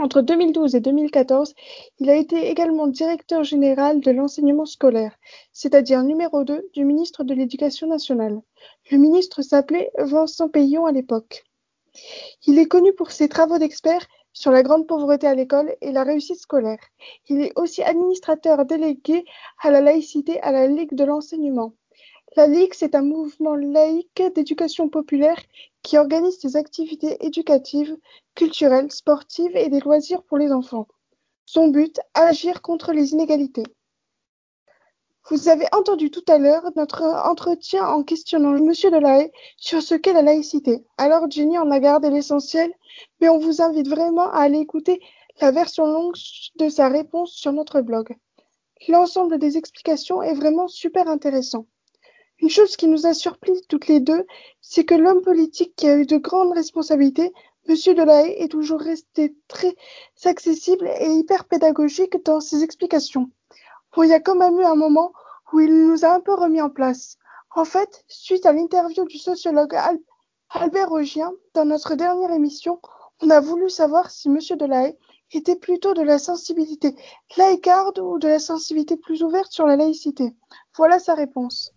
Entre 0.00 0.22
2012 0.22 0.76
et 0.76 0.80
2014, 0.80 1.54
il 1.98 2.08
a 2.08 2.14
été 2.14 2.48
également 2.48 2.86
directeur 2.86 3.44
général 3.44 4.00
de 4.00 4.10
l'enseignement 4.10 4.64
scolaire, 4.64 5.14
c'est-à-dire 5.52 6.02
numéro 6.02 6.42
2 6.42 6.70
du 6.72 6.86
ministre 6.86 7.22
de 7.22 7.34
l'Éducation 7.34 7.86
nationale. 7.86 8.40
Le 8.90 8.96
ministre 8.96 9.42
s'appelait 9.42 9.90
Vincent 9.98 10.48
Payon 10.48 10.86
à 10.86 10.92
l'époque. 10.92 11.44
Il 12.46 12.58
est 12.58 12.64
connu 12.64 12.94
pour 12.94 13.10
ses 13.10 13.28
travaux 13.28 13.58
d'expert 13.58 14.06
sur 14.32 14.50
la 14.50 14.62
grande 14.62 14.86
pauvreté 14.86 15.26
à 15.26 15.34
l'école 15.34 15.76
et 15.82 15.92
la 15.92 16.02
réussite 16.02 16.40
scolaire. 16.40 16.80
Il 17.28 17.42
est 17.42 17.52
aussi 17.56 17.82
administrateur 17.82 18.64
délégué 18.64 19.26
à 19.62 19.70
la 19.70 19.82
laïcité 19.82 20.40
à 20.40 20.50
la 20.50 20.66
Ligue 20.66 20.94
de 20.94 21.04
l'enseignement. 21.04 21.74
La 22.36 22.46
Ligue, 22.46 22.74
c'est 22.74 22.94
un 22.94 23.02
mouvement 23.02 23.56
laïque 23.56 24.22
d'éducation 24.36 24.88
populaire 24.88 25.40
qui 25.82 25.98
organise 25.98 26.38
des 26.38 26.56
activités 26.56 27.26
éducatives, 27.26 27.96
culturelles, 28.36 28.92
sportives 28.92 29.56
et 29.56 29.68
des 29.68 29.80
loisirs 29.80 30.22
pour 30.22 30.38
les 30.38 30.52
enfants. 30.52 30.86
Son 31.44 31.68
but, 31.68 31.98
agir 32.14 32.62
contre 32.62 32.92
les 32.92 33.12
inégalités. 33.12 33.64
Vous 35.28 35.48
avez 35.48 35.66
entendu 35.72 36.12
tout 36.12 36.24
à 36.28 36.38
l'heure 36.38 36.70
notre 36.76 37.02
entretien 37.02 37.84
en 37.86 38.04
questionnant 38.04 38.52
Monsieur 38.52 38.92
Delahaye 38.92 39.32
sur 39.56 39.82
ce 39.82 39.96
qu'est 39.96 40.12
la 40.12 40.22
laïcité. 40.22 40.84
Alors 40.98 41.28
Jenny 41.28 41.58
en 41.58 41.72
a 41.72 41.80
gardé 41.80 42.10
l'essentiel, 42.10 42.72
mais 43.20 43.28
on 43.28 43.38
vous 43.38 43.60
invite 43.60 43.88
vraiment 43.88 44.30
à 44.30 44.42
aller 44.42 44.60
écouter 44.60 45.00
la 45.40 45.50
version 45.50 45.86
longue 45.86 46.14
de 46.56 46.68
sa 46.68 46.88
réponse 46.88 47.32
sur 47.32 47.52
notre 47.52 47.80
blog. 47.80 48.14
L'ensemble 48.86 49.38
des 49.38 49.58
explications 49.58 50.22
est 50.22 50.34
vraiment 50.34 50.68
super 50.68 51.08
intéressant. 51.08 51.66
Une 52.42 52.48
chose 52.48 52.76
qui 52.76 52.88
nous 52.88 53.06
a 53.06 53.12
surpris 53.12 53.60
toutes 53.68 53.86
les 53.86 54.00
deux, 54.00 54.26
c'est 54.62 54.84
que 54.84 54.94
l'homme 54.94 55.20
politique 55.20 55.76
qui 55.76 55.86
a 55.86 55.96
eu 55.96 56.06
de 56.06 56.16
grandes 56.16 56.52
responsabilités, 56.54 57.34
Monsieur 57.68 57.94
Delahaye, 57.94 58.32
est 58.38 58.48
toujours 58.48 58.80
resté 58.80 59.36
très 59.46 59.76
accessible 60.24 60.90
et 61.00 61.10
hyper 61.10 61.44
pédagogique 61.44 62.24
dans 62.24 62.40
ses 62.40 62.62
explications. 62.62 63.30
Bon, 63.94 64.04
il 64.04 64.08
y 64.08 64.14
a 64.14 64.20
quand 64.20 64.36
même 64.36 64.58
eu 64.58 64.64
un 64.64 64.74
moment 64.74 65.12
où 65.52 65.60
il 65.60 65.86
nous 65.86 66.06
a 66.06 66.14
un 66.14 66.20
peu 66.20 66.32
remis 66.32 66.62
en 66.62 66.70
place. 66.70 67.18
En 67.54 67.66
fait, 67.66 68.04
suite 68.08 68.46
à 68.46 68.52
l'interview 68.52 69.04
du 69.04 69.18
sociologue 69.18 69.76
Albert 70.48 70.88
Rogien 70.88 71.32
dans 71.52 71.66
notre 71.66 71.94
dernière 71.94 72.30
émission, 72.30 72.80
on 73.20 73.28
a 73.28 73.40
voulu 73.40 73.68
savoir 73.68 74.10
si 74.10 74.28
M. 74.28 74.38
Delahaye 74.56 74.96
était 75.32 75.56
plutôt 75.56 75.92
de 75.92 76.02
la 76.02 76.18
sensibilité 76.18 76.96
laïcarde 77.36 77.98
ou 77.98 78.18
de 78.18 78.28
la 78.28 78.38
sensibilité 78.38 78.96
plus 78.96 79.22
ouverte 79.22 79.52
sur 79.52 79.66
la 79.66 79.76
laïcité. 79.76 80.34
Voilà 80.74 80.98
sa 80.98 81.14
réponse. 81.14 81.74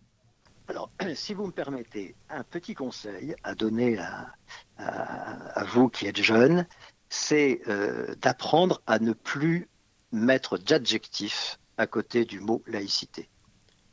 Alors, 0.68 0.90
si 1.16 1.34
vous 1.34 1.48
me 1.48 1.52
permettez, 1.52 2.16
un 2.30 2.44
petit 2.44 2.74
conseil 2.74 3.36
à 3.44 3.56
donner 3.56 3.98
à, 3.98 5.64
vous 5.66 5.90
qui 5.90 6.08
êtes 6.08 6.22
jeunes, 6.22 6.68
c'est 7.10 7.62
euh, 7.68 8.16
d'apprendre 8.16 8.82
à 8.88 9.00
ne 9.00 9.14
plus 9.14 9.70
mettre 10.12 10.58
d'adjectifs 10.58 11.60
à 11.78 11.88
côté 11.88 12.26
du 12.26 12.40
mot 12.40 12.64
laïcité. 12.68 13.30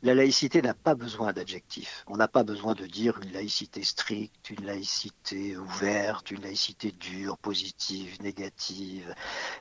La 0.03 0.15
laïcité 0.15 0.63
n'a 0.63 0.73
pas 0.73 0.95
besoin 0.95 1.31
d'adjectifs. 1.31 2.03
On 2.07 2.17
n'a 2.17 2.27
pas 2.27 2.43
besoin 2.43 2.73
de 2.73 2.87
dire 2.87 3.19
une 3.21 3.33
laïcité 3.33 3.83
stricte, 3.83 4.49
une 4.49 4.65
laïcité 4.65 5.55
ouverte, 5.55 6.31
une 6.31 6.41
laïcité 6.41 6.91
dure, 6.91 7.37
positive, 7.37 8.19
négative. 8.19 9.13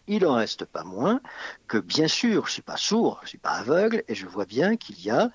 Il 0.06 0.24
en 0.24 0.34
reste 0.34 0.64
pas 0.64 0.82
moins 0.82 1.20
que, 1.68 1.76
bien 1.76 2.08
sûr, 2.08 2.46
je 2.46 2.52
suis 2.52 2.62
pas 2.62 2.78
sourd, 2.78 3.20
je 3.24 3.28
suis 3.28 3.38
pas 3.38 3.50
aveugle, 3.50 4.02
et 4.08 4.14
je 4.14 4.26
vois 4.26 4.46
bien 4.46 4.76
qu'il 4.76 4.98
y 5.02 5.10
a 5.10 5.30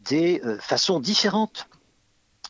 des 0.00 0.42
euh, 0.44 0.58
façons 0.58 1.00
différentes 1.00 1.66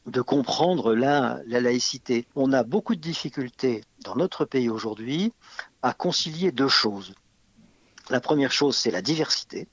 de 0.07 0.21
comprendre 0.21 0.97
la 0.97 1.41
laïcité. 1.47 2.27
On 2.35 2.53
a 2.53 2.65
beaucoup 2.65 2.97
de 2.97 3.01
difficultés 3.01 3.85
dans 4.05 4.17
notre 4.17 4.45
pays 4.45 4.69
aujourd'hui 4.69 5.33
à 5.83 5.93
concilier 5.93 6.51
deux 6.51 6.69
choses. 6.69 7.15
La 8.09 8.21
première 8.21 8.51
chose, 8.51 8.77
c'est 8.77 8.91
la 8.91 9.03
diversité 9.03 9.69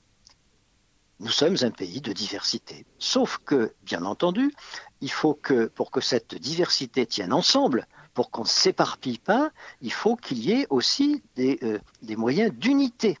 nous 1.20 1.30
sommes 1.30 1.56
un 1.62 1.70
pays 1.70 2.00
de 2.00 2.12
diversité. 2.12 2.86
Sauf 2.98 3.38
que, 3.44 3.74
bien 3.82 4.04
entendu, 4.04 4.54
il 5.00 5.10
faut 5.10 5.34
que, 5.34 5.66
pour 5.66 5.90
que 5.90 6.00
cette 6.00 6.34
diversité 6.34 7.06
tienne 7.06 7.32
ensemble, 7.32 7.86
pour 8.14 8.30
qu'on 8.30 8.42
ne 8.42 8.48
s'éparpille 8.48 9.18
pas, 9.18 9.50
il 9.80 9.92
faut 9.92 10.16
qu'il 10.16 10.38
y 10.38 10.52
ait 10.52 10.66
aussi 10.70 11.22
des, 11.36 11.58
euh, 11.62 11.78
moyens 12.16 12.52
d'unité. 12.52 13.18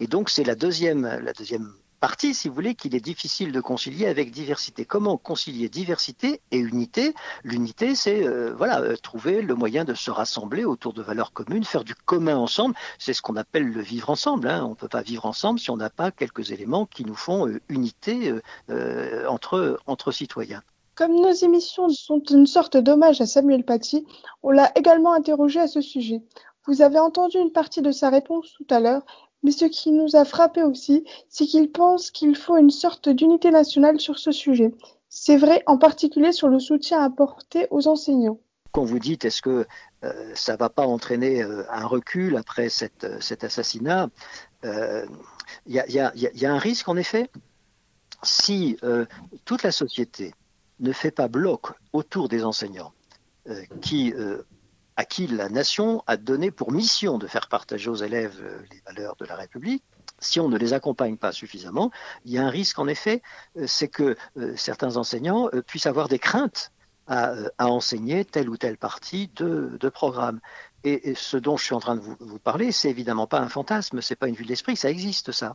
Et 0.00 0.06
donc, 0.06 0.30
c'est 0.30 0.44
la 0.44 0.54
deuxième 0.54 1.04
partie, 2.06 2.34
si 2.34 2.48
vous 2.48 2.54
voulez, 2.54 2.76
qu'il 2.76 2.94
est 2.94 3.00
difficile 3.00 3.50
de 3.50 3.60
concilier 3.60 4.06
avec 4.06 4.30
diversité. 4.30 4.84
Comment 4.84 5.16
concilier 5.16 5.68
diversité 5.68 6.40
et 6.52 6.58
unité? 6.58 7.14
L'unité, 7.42 7.96
c'est 7.96 8.24
euh, 8.24 8.54
voilà, 8.56 8.80
euh, 8.80 8.94
trouver 8.94 9.42
le 9.42 9.56
moyen 9.56 9.84
de 9.84 9.92
se 9.92 10.12
rassembler 10.12 10.64
autour 10.64 10.92
de 10.92 11.02
valeurs 11.02 11.32
communes, 11.32 11.64
faire 11.64 11.82
du 11.82 11.96
commun 11.96 12.36
ensemble. 12.36 12.76
C'est 13.00 13.12
ce 13.12 13.22
qu'on 13.22 13.34
appelle 13.34 13.64
le 13.64 13.80
vivre 13.80 14.08
ensemble. 14.08 14.46
Hein. 14.46 14.64
On 14.64 14.70
ne 14.70 14.74
peut 14.76 14.86
pas 14.86 15.02
vivre 15.02 15.26
ensemble 15.26 15.58
si 15.58 15.68
on 15.72 15.76
n'a 15.76 15.90
pas 15.90 16.12
quelques 16.12 16.52
éléments 16.52 16.86
qui 16.86 17.04
nous 17.04 17.16
font 17.16 17.48
euh, 17.48 17.60
unité 17.68 18.32
entre, 19.28 19.80
entre 19.88 20.12
citoyens. 20.12 20.62
Comme 20.94 21.16
nos 21.16 21.32
émissions 21.32 21.88
sont 21.88 22.22
une 22.30 22.46
sorte 22.46 22.76
d'hommage 22.76 23.20
à 23.20 23.26
Samuel 23.26 23.64
Paty, 23.64 24.06
on 24.44 24.52
l'a 24.52 24.70
également 24.76 25.12
interrogé 25.12 25.58
à 25.58 25.66
ce 25.66 25.80
sujet. 25.80 26.22
Vous 26.68 26.82
avez 26.82 27.00
entendu 27.00 27.38
une 27.38 27.50
partie 27.50 27.82
de 27.82 27.90
sa 27.90 28.10
réponse 28.10 28.52
tout 28.56 28.66
à 28.70 28.78
l'heure, 28.78 29.02
mais 29.42 29.52
ce 29.52 29.64
qui 29.64 29.92
nous 29.92 30.16
a 30.16 30.24
frappé 30.24 30.62
aussi, 30.62 31.04
c'est 31.28 31.46
qu'il 31.46 31.70
pense 31.70 32.10
qu'il 32.10 32.36
faut 32.36 32.56
une 32.56 32.70
sorte 32.70 33.08
d'unité 33.08 33.50
nationale 33.50 34.00
sur 34.00 34.18
ce 34.18 34.32
sujet. 34.32 34.72
C'est 35.08 35.36
vrai 35.36 35.62
en 35.66 35.78
particulier 35.78 36.32
sur 36.32 36.48
le 36.48 36.58
soutien 36.58 37.02
apporté 37.02 37.66
aux 37.70 37.86
enseignants. 37.88 38.40
Quand 38.72 38.84
vous 38.84 38.98
dites 38.98 39.24
est-ce 39.24 39.40
que 39.40 39.66
euh, 40.04 40.32
ça 40.34 40.52
ne 40.52 40.58
va 40.58 40.68
pas 40.68 40.86
entraîner 40.86 41.42
euh, 41.42 41.64
un 41.70 41.86
recul 41.86 42.36
après 42.36 42.68
euh, 43.04 43.20
cet 43.20 43.44
assassinat, 43.44 44.10
il 44.62 45.08
y, 45.66 45.78
a 45.78 46.52
un 46.52 46.58
risque 46.58 46.88
en 46.88 46.96
effet? 46.96 47.30
Si 48.22 48.76
toute 49.44 49.62
la 49.62 49.70
société 49.70 50.34
ne 50.80 50.92
fait 50.92 51.10
pas 51.10 51.28
bloc 51.28 51.68
autour 51.92 52.28
des 52.28 52.44
enseignants 52.44 52.92
qui 53.80 54.12
à 54.96 55.04
qui 55.04 55.26
la 55.26 55.48
nation 55.48 56.02
a 56.06 56.16
donné 56.16 56.50
pour 56.50 56.72
mission 56.72 57.18
de 57.18 57.26
faire 57.26 57.48
partager 57.48 57.90
aux 57.90 57.96
élèves 57.96 58.38
euh, 58.42 58.62
les 58.70 58.80
valeurs 58.86 59.16
de 59.16 59.26
la 59.26 59.36
République, 59.36 59.84
si 60.18 60.40
on 60.40 60.48
ne 60.48 60.56
les 60.56 60.72
accompagne 60.72 61.16
pas 61.16 61.32
suffisamment, 61.32 61.90
il 62.24 62.32
y 62.32 62.38
a 62.38 62.44
un 62.44 62.50
risque 62.50 62.78
en 62.78 62.88
effet, 62.88 63.22
euh, 63.58 63.66
c'est 63.66 63.88
que 63.88 64.16
euh, 64.38 64.56
certains 64.56 64.96
enseignants 64.96 65.50
puissent 65.66 65.86
avoir 65.86 66.08
des 66.08 66.18
craintes 66.18 66.72
à, 67.08 67.36
enseigner 67.58 68.24
telle 68.24 68.48
ou 68.48 68.56
telle 68.56 68.78
partie 68.78 69.30
de, 69.36 69.88
programme. 69.90 70.40
Et, 70.82 71.14
ce 71.14 71.36
dont 71.36 71.56
je 71.56 71.64
suis 71.64 71.74
en 71.74 71.78
train 71.78 71.94
de 71.94 72.00
vous, 72.00 72.16
vous 72.18 72.40
parler, 72.40 72.72
c'est 72.72 72.90
évidemment 72.90 73.28
pas 73.28 73.38
un 73.38 73.48
fantasme, 73.48 74.00
c'est 74.00 74.16
pas 74.16 74.26
une 74.26 74.34
vue 74.34 74.44
d'esprit, 74.44 74.76
ça 74.76 74.90
existe 74.90 75.30
ça. 75.30 75.54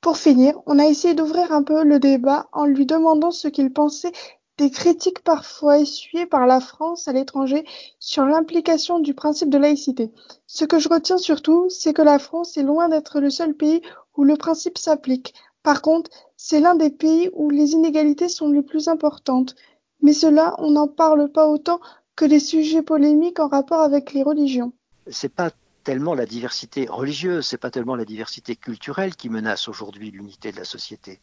Pour 0.00 0.16
finir, 0.16 0.54
on 0.66 0.78
a 0.78 0.84
essayé 0.84 1.14
d'ouvrir 1.14 1.50
un 1.50 1.64
peu 1.64 1.82
le 1.82 1.98
débat 1.98 2.48
en 2.52 2.64
lui 2.64 2.86
demandant 2.86 3.32
ce 3.32 3.48
qu'il 3.48 3.72
pensait 3.72 4.12
des 4.60 4.70
critiques 4.70 5.20
parfois 5.20 5.78
essuyées 5.78 6.26
par 6.26 6.46
la 6.46 6.60
France 6.60 7.08
à 7.08 7.14
l'étranger 7.14 7.64
sur 7.98 8.26
l'implication 8.26 8.98
du 8.98 9.14
principe 9.14 9.48
de 9.48 9.56
laïcité. 9.56 10.12
Ce 10.46 10.66
que 10.66 10.78
je 10.78 10.90
retiens 10.90 11.16
surtout, 11.16 11.70
c'est 11.70 11.94
que 11.94 12.02
la 12.02 12.18
France 12.18 12.58
est 12.58 12.62
loin 12.62 12.90
d'être 12.90 13.20
le 13.20 13.30
seul 13.30 13.54
pays 13.54 13.80
où 14.18 14.22
le 14.22 14.36
principe 14.36 14.76
s'applique. 14.76 15.32
Par 15.62 15.80
contre, 15.80 16.10
c'est 16.36 16.60
l'un 16.60 16.74
des 16.74 16.90
pays 16.90 17.30
où 17.32 17.48
les 17.48 17.72
inégalités 17.72 18.28
sont 18.28 18.50
les 18.50 18.60
plus 18.60 18.88
importantes. 18.88 19.54
Mais 20.02 20.12
cela, 20.12 20.54
on 20.58 20.72
n'en 20.72 20.88
parle 20.88 21.32
pas 21.32 21.48
autant 21.48 21.80
que 22.14 22.26
des 22.26 22.40
sujets 22.40 22.82
polémiques 22.82 23.40
en 23.40 23.48
rapport 23.48 23.80
avec 23.80 24.12
les 24.12 24.22
religions. 24.22 24.74
C'est 25.10 25.32
pas 25.32 25.52
tellement 25.84 26.14
la 26.14 26.26
diversité 26.26 26.86
religieuse, 26.86 27.46
c'est 27.46 27.56
pas 27.56 27.70
tellement 27.70 27.96
la 27.96 28.04
diversité 28.04 28.56
culturelle 28.56 29.16
qui 29.16 29.30
menace 29.30 29.68
aujourd'hui 29.68 30.10
l'unité 30.10 30.52
de 30.52 30.58
la 30.58 30.64
société 30.64 31.18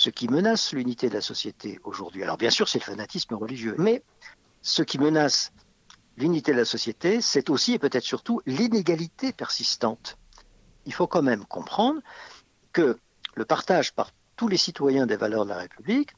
ce 0.00 0.08
qui 0.08 0.28
menace 0.28 0.72
l'unité 0.72 1.10
de 1.10 1.14
la 1.14 1.20
société 1.20 1.78
aujourd'hui. 1.84 2.22
Alors 2.22 2.38
bien 2.38 2.48
sûr, 2.48 2.70
c'est 2.70 2.78
le 2.78 2.84
fanatisme 2.84 3.34
religieux, 3.34 3.74
mais 3.76 4.02
ce 4.62 4.82
qui 4.82 4.98
menace 4.98 5.52
l'unité 6.16 6.52
de 6.52 6.56
la 6.56 6.64
société, 6.64 7.20
c'est 7.20 7.50
aussi 7.50 7.74
et 7.74 7.78
peut-être 7.78 8.04
surtout 8.04 8.40
l'inégalité 8.46 9.34
persistante. 9.34 10.16
Il 10.86 10.94
faut 10.94 11.06
quand 11.06 11.20
même 11.20 11.44
comprendre 11.44 12.00
que 12.72 12.98
le 13.34 13.44
partage 13.44 13.92
par 13.92 14.12
tous 14.36 14.48
les 14.48 14.56
citoyens 14.56 15.04
des 15.04 15.16
valeurs 15.16 15.44
de 15.44 15.50
la 15.50 15.58
République 15.58 16.14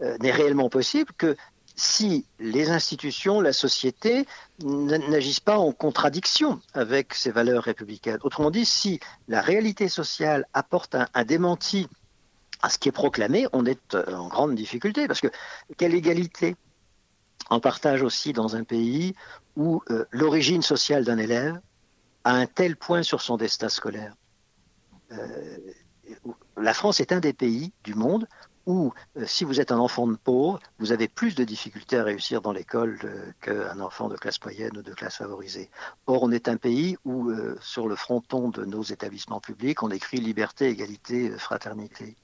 euh, 0.00 0.16
n'est 0.16 0.32
réellement 0.32 0.70
possible 0.70 1.12
que 1.18 1.36
si 1.74 2.24
les 2.38 2.70
institutions, 2.70 3.42
la 3.42 3.52
société 3.52 4.26
n'agissent 4.62 5.40
pas 5.40 5.58
en 5.58 5.72
contradiction 5.72 6.62
avec 6.72 7.12
ces 7.12 7.32
valeurs 7.32 7.64
républicaines. 7.64 8.16
Autrement 8.22 8.50
dit, 8.50 8.64
si 8.64 8.98
la 9.28 9.42
réalité 9.42 9.90
sociale 9.90 10.46
apporte 10.54 10.96
un 11.12 11.24
démenti 11.26 11.86
à 12.62 12.70
ce 12.70 12.78
qui 12.78 12.88
est 12.88 12.92
proclamé, 12.92 13.46
on 13.52 13.66
est 13.66 13.94
euh, 13.94 14.14
en 14.14 14.28
grande 14.28 14.54
difficulté 14.54 15.06
parce 15.06 15.20
que 15.20 15.28
quelle 15.76 15.94
égalité 15.94 16.56
en 17.50 17.60
partage 17.60 18.02
aussi 18.02 18.32
dans 18.32 18.56
un 18.56 18.64
pays 18.64 19.14
où 19.56 19.82
euh, 19.90 20.04
l'origine 20.10 20.62
sociale 20.62 21.04
d'un 21.04 21.18
élève 21.18 21.60
a 22.24 22.32
un 22.32 22.46
tel 22.46 22.76
point 22.76 23.02
sur 23.02 23.20
son 23.20 23.36
destin 23.36 23.68
scolaire. 23.68 24.14
Euh, 25.12 25.58
la 26.56 26.74
France 26.74 27.00
est 27.00 27.12
un 27.12 27.20
des 27.20 27.32
pays 27.32 27.72
du 27.84 27.94
monde 27.94 28.26
où, 28.64 28.92
si 29.26 29.44
vous 29.44 29.60
êtes 29.60 29.70
un 29.70 29.78
enfant 29.78 30.08
de 30.08 30.16
pauvre, 30.16 30.58
vous 30.80 30.90
avez 30.90 31.06
plus 31.06 31.36
de 31.36 31.44
difficultés 31.44 31.98
à 31.98 32.02
réussir 32.02 32.42
dans 32.42 32.50
l'école 32.50 32.98
qu'un 33.40 33.78
enfant 33.78 34.08
de 34.08 34.16
classe 34.16 34.42
moyenne 34.42 34.76
ou 34.76 34.82
de 34.82 34.92
classe 34.92 35.18
favorisée. 35.18 35.70
Or, 36.08 36.24
on 36.24 36.32
est 36.32 36.48
un 36.48 36.56
pays 36.56 36.96
où, 37.04 37.32
sur 37.60 37.86
le 37.86 37.94
fronton 37.94 38.48
de 38.48 38.64
nos 38.64 38.82
établissements 38.82 39.40
publics, 39.40 39.84
on 39.84 39.90
écrit 39.90 40.16
liberté, 40.16 40.68
égalité, 40.68 41.30
fraternité. 41.38 42.16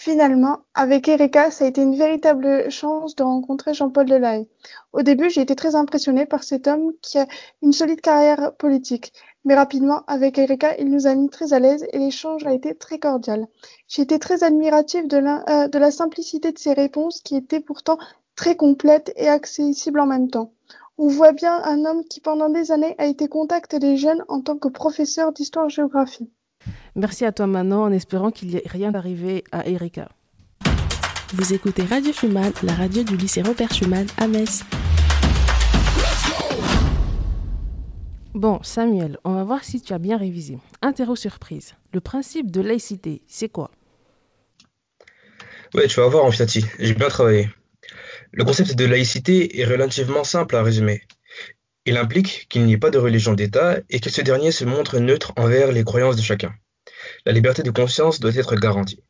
Finalement, 0.00 0.60
avec 0.74 1.08
Erika, 1.08 1.50
ça 1.50 1.64
a 1.64 1.68
été 1.68 1.82
une 1.82 1.96
véritable 1.96 2.70
chance 2.70 3.16
de 3.16 3.24
rencontrer 3.24 3.74
Jean-Paul 3.74 4.06
Delahaye. 4.06 4.46
Au 4.92 5.02
début, 5.02 5.28
j'ai 5.28 5.40
été 5.40 5.56
très 5.56 5.74
impressionnée 5.74 6.24
par 6.24 6.44
cet 6.44 6.68
homme 6.68 6.92
qui 7.02 7.18
a 7.18 7.26
une 7.62 7.72
solide 7.72 8.00
carrière 8.00 8.54
politique. 8.54 9.12
Mais 9.44 9.56
rapidement, 9.56 10.04
avec 10.06 10.38
Erika, 10.38 10.76
il 10.78 10.88
nous 10.88 11.08
a 11.08 11.16
mis 11.16 11.28
très 11.30 11.52
à 11.52 11.58
l'aise 11.58 11.84
et 11.92 11.98
l'échange 11.98 12.46
a 12.46 12.52
été 12.52 12.76
très 12.76 13.00
cordial. 13.00 13.48
J'ai 13.88 14.02
été 14.02 14.20
très 14.20 14.44
admirative 14.44 15.08
de 15.08 15.16
la, 15.16 15.44
euh, 15.64 15.66
de 15.66 15.78
la 15.80 15.90
simplicité 15.90 16.52
de 16.52 16.58
ses 16.60 16.74
réponses 16.74 17.20
qui 17.20 17.34
étaient 17.34 17.58
pourtant 17.58 17.98
très 18.36 18.54
complètes 18.54 19.12
et 19.16 19.28
accessibles 19.28 19.98
en 19.98 20.06
même 20.06 20.30
temps. 20.30 20.52
On 20.96 21.08
voit 21.08 21.32
bien 21.32 21.60
un 21.64 21.84
homme 21.84 22.04
qui 22.04 22.20
pendant 22.20 22.50
des 22.50 22.70
années 22.70 22.94
a 22.98 23.06
été 23.06 23.26
contact 23.26 23.74
des 23.74 23.96
jeunes 23.96 24.24
en 24.28 24.42
tant 24.42 24.58
que 24.58 24.68
professeur 24.68 25.32
d'histoire-géographie. 25.32 26.30
Merci 26.94 27.24
à 27.24 27.32
toi 27.32 27.46
Manon, 27.46 27.84
en 27.84 27.92
espérant 27.92 28.30
qu'il 28.30 28.48
n'y 28.48 28.56
ait 28.56 28.62
rien 28.66 28.90
d'arrivé 28.90 29.44
à 29.52 29.66
Erika. 29.68 30.08
Vous 31.34 31.52
écoutez 31.52 31.84
Radio 31.84 32.12
Schumann, 32.12 32.52
la 32.62 32.74
radio 32.74 33.02
du 33.02 33.16
lycée 33.16 33.42
Robert 33.42 33.72
Schumann 33.72 34.06
à 34.16 34.26
Metz. 34.26 34.64
Bon, 38.34 38.60
Samuel, 38.62 39.18
on 39.24 39.34
va 39.34 39.44
voir 39.44 39.64
si 39.64 39.80
tu 39.80 39.92
as 39.92 39.98
bien 39.98 40.16
révisé. 40.16 40.58
Interro 40.80 41.16
surprise. 41.16 41.74
Le 41.92 42.00
principe 42.00 42.50
de 42.50 42.60
laïcité, 42.60 43.22
c'est 43.26 43.48
quoi? 43.48 43.70
Ouais, 45.74 45.86
tu 45.86 46.00
vas 46.00 46.08
voir, 46.08 46.24
Amphitati, 46.24 46.64
j'ai 46.78 46.94
bien 46.94 47.08
travaillé. 47.08 47.50
Le 48.32 48.44
concept 48.44 48.74
de 48.74 48.84
laïcité 48.84 49.60
est 49.60 49.64
relativement 49.64 50.24
simple 50.24 50.56
à 50.56 50.62
résumer. 50.62 51.02
Il 51.88 51.96
implique 51.96 52.48
qu'il 52.50 52.66
n'y 52.66 52.74
ait 52.74 52.76
pas 52.76 52.90
de 52.90 52.98
religion 52.98 53.32
d'État 53.32 53.78
et 53.88 53.98
que 53.98 54.10
ce 54.10 54.20
dernier 54.20 54.52
se 54.52 54.66
montre 54.66 54.98
neutre 54.98 55.32
envers 55.36 55.72
les 55.72 55.84
croyances 55.84 56.16
de 56.16 56.22
chacun. 56.22 56.54
La 57.24 57.32
liberté 57.32 57.62
de 57.62 57.70
conscience 57.70 58.20
doit 58.20 58.36
être 58.36 58.56
garantie. 58.56 59.02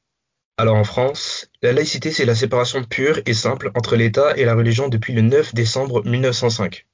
Alors 0.57 0.77
en 0.77 0.85
France, 0.85 1.51
la 1.61 1.73
laïcité 1.73 2.13
c'est 2.13 2.25
la 2.25 2.37
séparation 2.37 2.85
pure 2.85 3.19
et 3.27 3.35
simple 3.35 3.73
entre 3.75 3.97
l'État 3.97 4.37
et 4.37 4.45
la 4.45 4.55
religion 4.55 4.87
depuis 4.87 5.13
le 5.13 5.23
9 5.23 5.57
décembre 5.57 6.05
1905. 6.05 6.87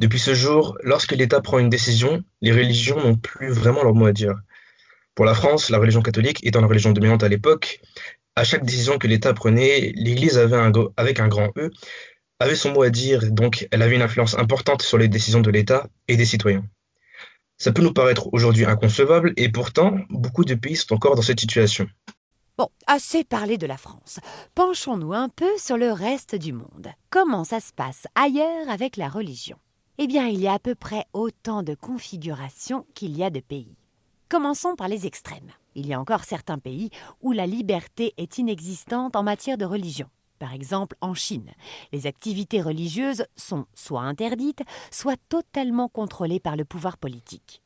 Depuis 0.00 0.18
ce 0.18 0.34
jour, 0.34 0.76
lorsque 0.82 1.12
l'État 1.12 1.40
prend 1.40 1.60
une 1.60 1.70
décision, 1.70 2.24
les 2.40 2.50
religions 2.50 3.00
n'ont 3.00 3.16
plus 3.16 3.52
vraiment 3.52 3.84
leur 3.84 3.94
mot 3.94 4.06
à 4.06 4.12
dire. 4.12 4.34
Pour 5.14 5.26
la 5.26 5.34
France, 5.34 5.70
la 5.70 5.78
religion 5.78 6.02
catholique 6.02 6.44
étant 6.44 6.60
la 6.60 6.66
religion 6.66 6.90
dominante 6.90 7.22
à 7.22 7.28
l'époque, 7.28 7.80
à 8.34 8.42
chaque 8.42 8.64
décision 8.64 8.98
que 8.98 9.06
l'État 9.06 9.32
prenait, 9.32 9.92
l'Église 9.94 10.38
avait 10.38 10.56
un, 10.56 10.72
avec 10.96 11.20
un 11.20 11.28
grand 11.28 11.52
E 11.56 11.70
avait 12.38 12.56
son 12.56 12.72
mot 12.72 12.82
à 12.82 12.90
dire, 12.90 13.30
donc 13.30 13.66
elle 13.70 13.82
avait 13.82 13.96
une 13.96 14.02
influence 14.02 14.36
importante 14.36 14.82
sur 14.82 14.98
les 14.98 15.08
décisions 15.08 15.40
de 15.40 15.50
l'État 15.50 15.88
et 16.08 16.16
des 16.16 16.24
citoyens. 16.24 16.64
Ça 17.58 17.72
peut 17.72 17.82
nous 17.82 17.92
paraître 17.92 18.28
aujourd'hui 18.32 18.66
inconcevable, 18.66 19.32
et 19.36 19.48
pourtant, 19.48 19.98
beaucoup 20.10 20.44
de 20.44 20.54
pays 20.54 20.76
sont 20.76 20.94
encore 20.94 21.14
dans 21.14 21.22
cette 21.22 21.40
situation. 21.40 21.88
Bon, 22.58 22.68
assez 22.86 23.24
parlé 23.24 23.58
de 23.58 23.66
la 23.66 23.76
France. 23.76 24.18
Penchons-nous 24.54 25.12
un 25.12 25.28
peu 25.28 25.50
sur 25.58 25.76
le 25.76 25.92
reste 25.92 26.34
du 26.34 26.52
monde. 26.52 26.88
Comment 27.10 27.44
ça 27.44 27.60
se 27.60 27.72
passe 27.72 28.06
ailleurs 28.14 28.68
avec 28.68 28.96
la 28.96 29.08
religion? 29.08 29.58
Eh 29.98 30.06
bien, 30.06 30.26
il 30.26 30.40
y 30.40 30.48
a 30.48 30.54
à 30.54 30.58
peu 30.58 30.74
près 30.74 31.04
autant 31.14 31.62
de 31.62 31.74
configurations 31.74 32.86
qu'il 32.94 33.16
y 33.16 33.24
a 33.24 33.30
de 33.30 33.40
pays. 33.40 33.76
Commençons 34.28 34.74
par 34.74 34.88
les 34.88 35.06
extrêmes. 35.06 35.50
Il 35.74 35.86
y 35.86 35.94
a 35.94 36.00
encore 36.00 36.24
certains 36.24 36.58
pays 36.58 36.90
où 37.20 37.32
la 37.32 37.46
liberté 37.46 38.12
est 38.16 38.38
inexistante 38.38 39.16
en 39.16 39.22
matière 39.22 39.58
de 39.58 39.64
religion. 39.64 40.08
Par 40.38 40.52
exemple, 40.52 40.96
en 41.00 41.14
Chine, 41.14 41.50
les 41.92 42.06
activités 42.06 42.60
religieuses 42.60 43.24
sont 43.36 43.66
soit 43.74 44.02
interdites, 44.02 44.62
soit 44.90 45.18
totalement 45.28 45.88
contrôlées 45.88 46.40
par 46.40 46.56
le 46.56 46.64
pouvoir 46.64 46.98
politique. 46.98 47.62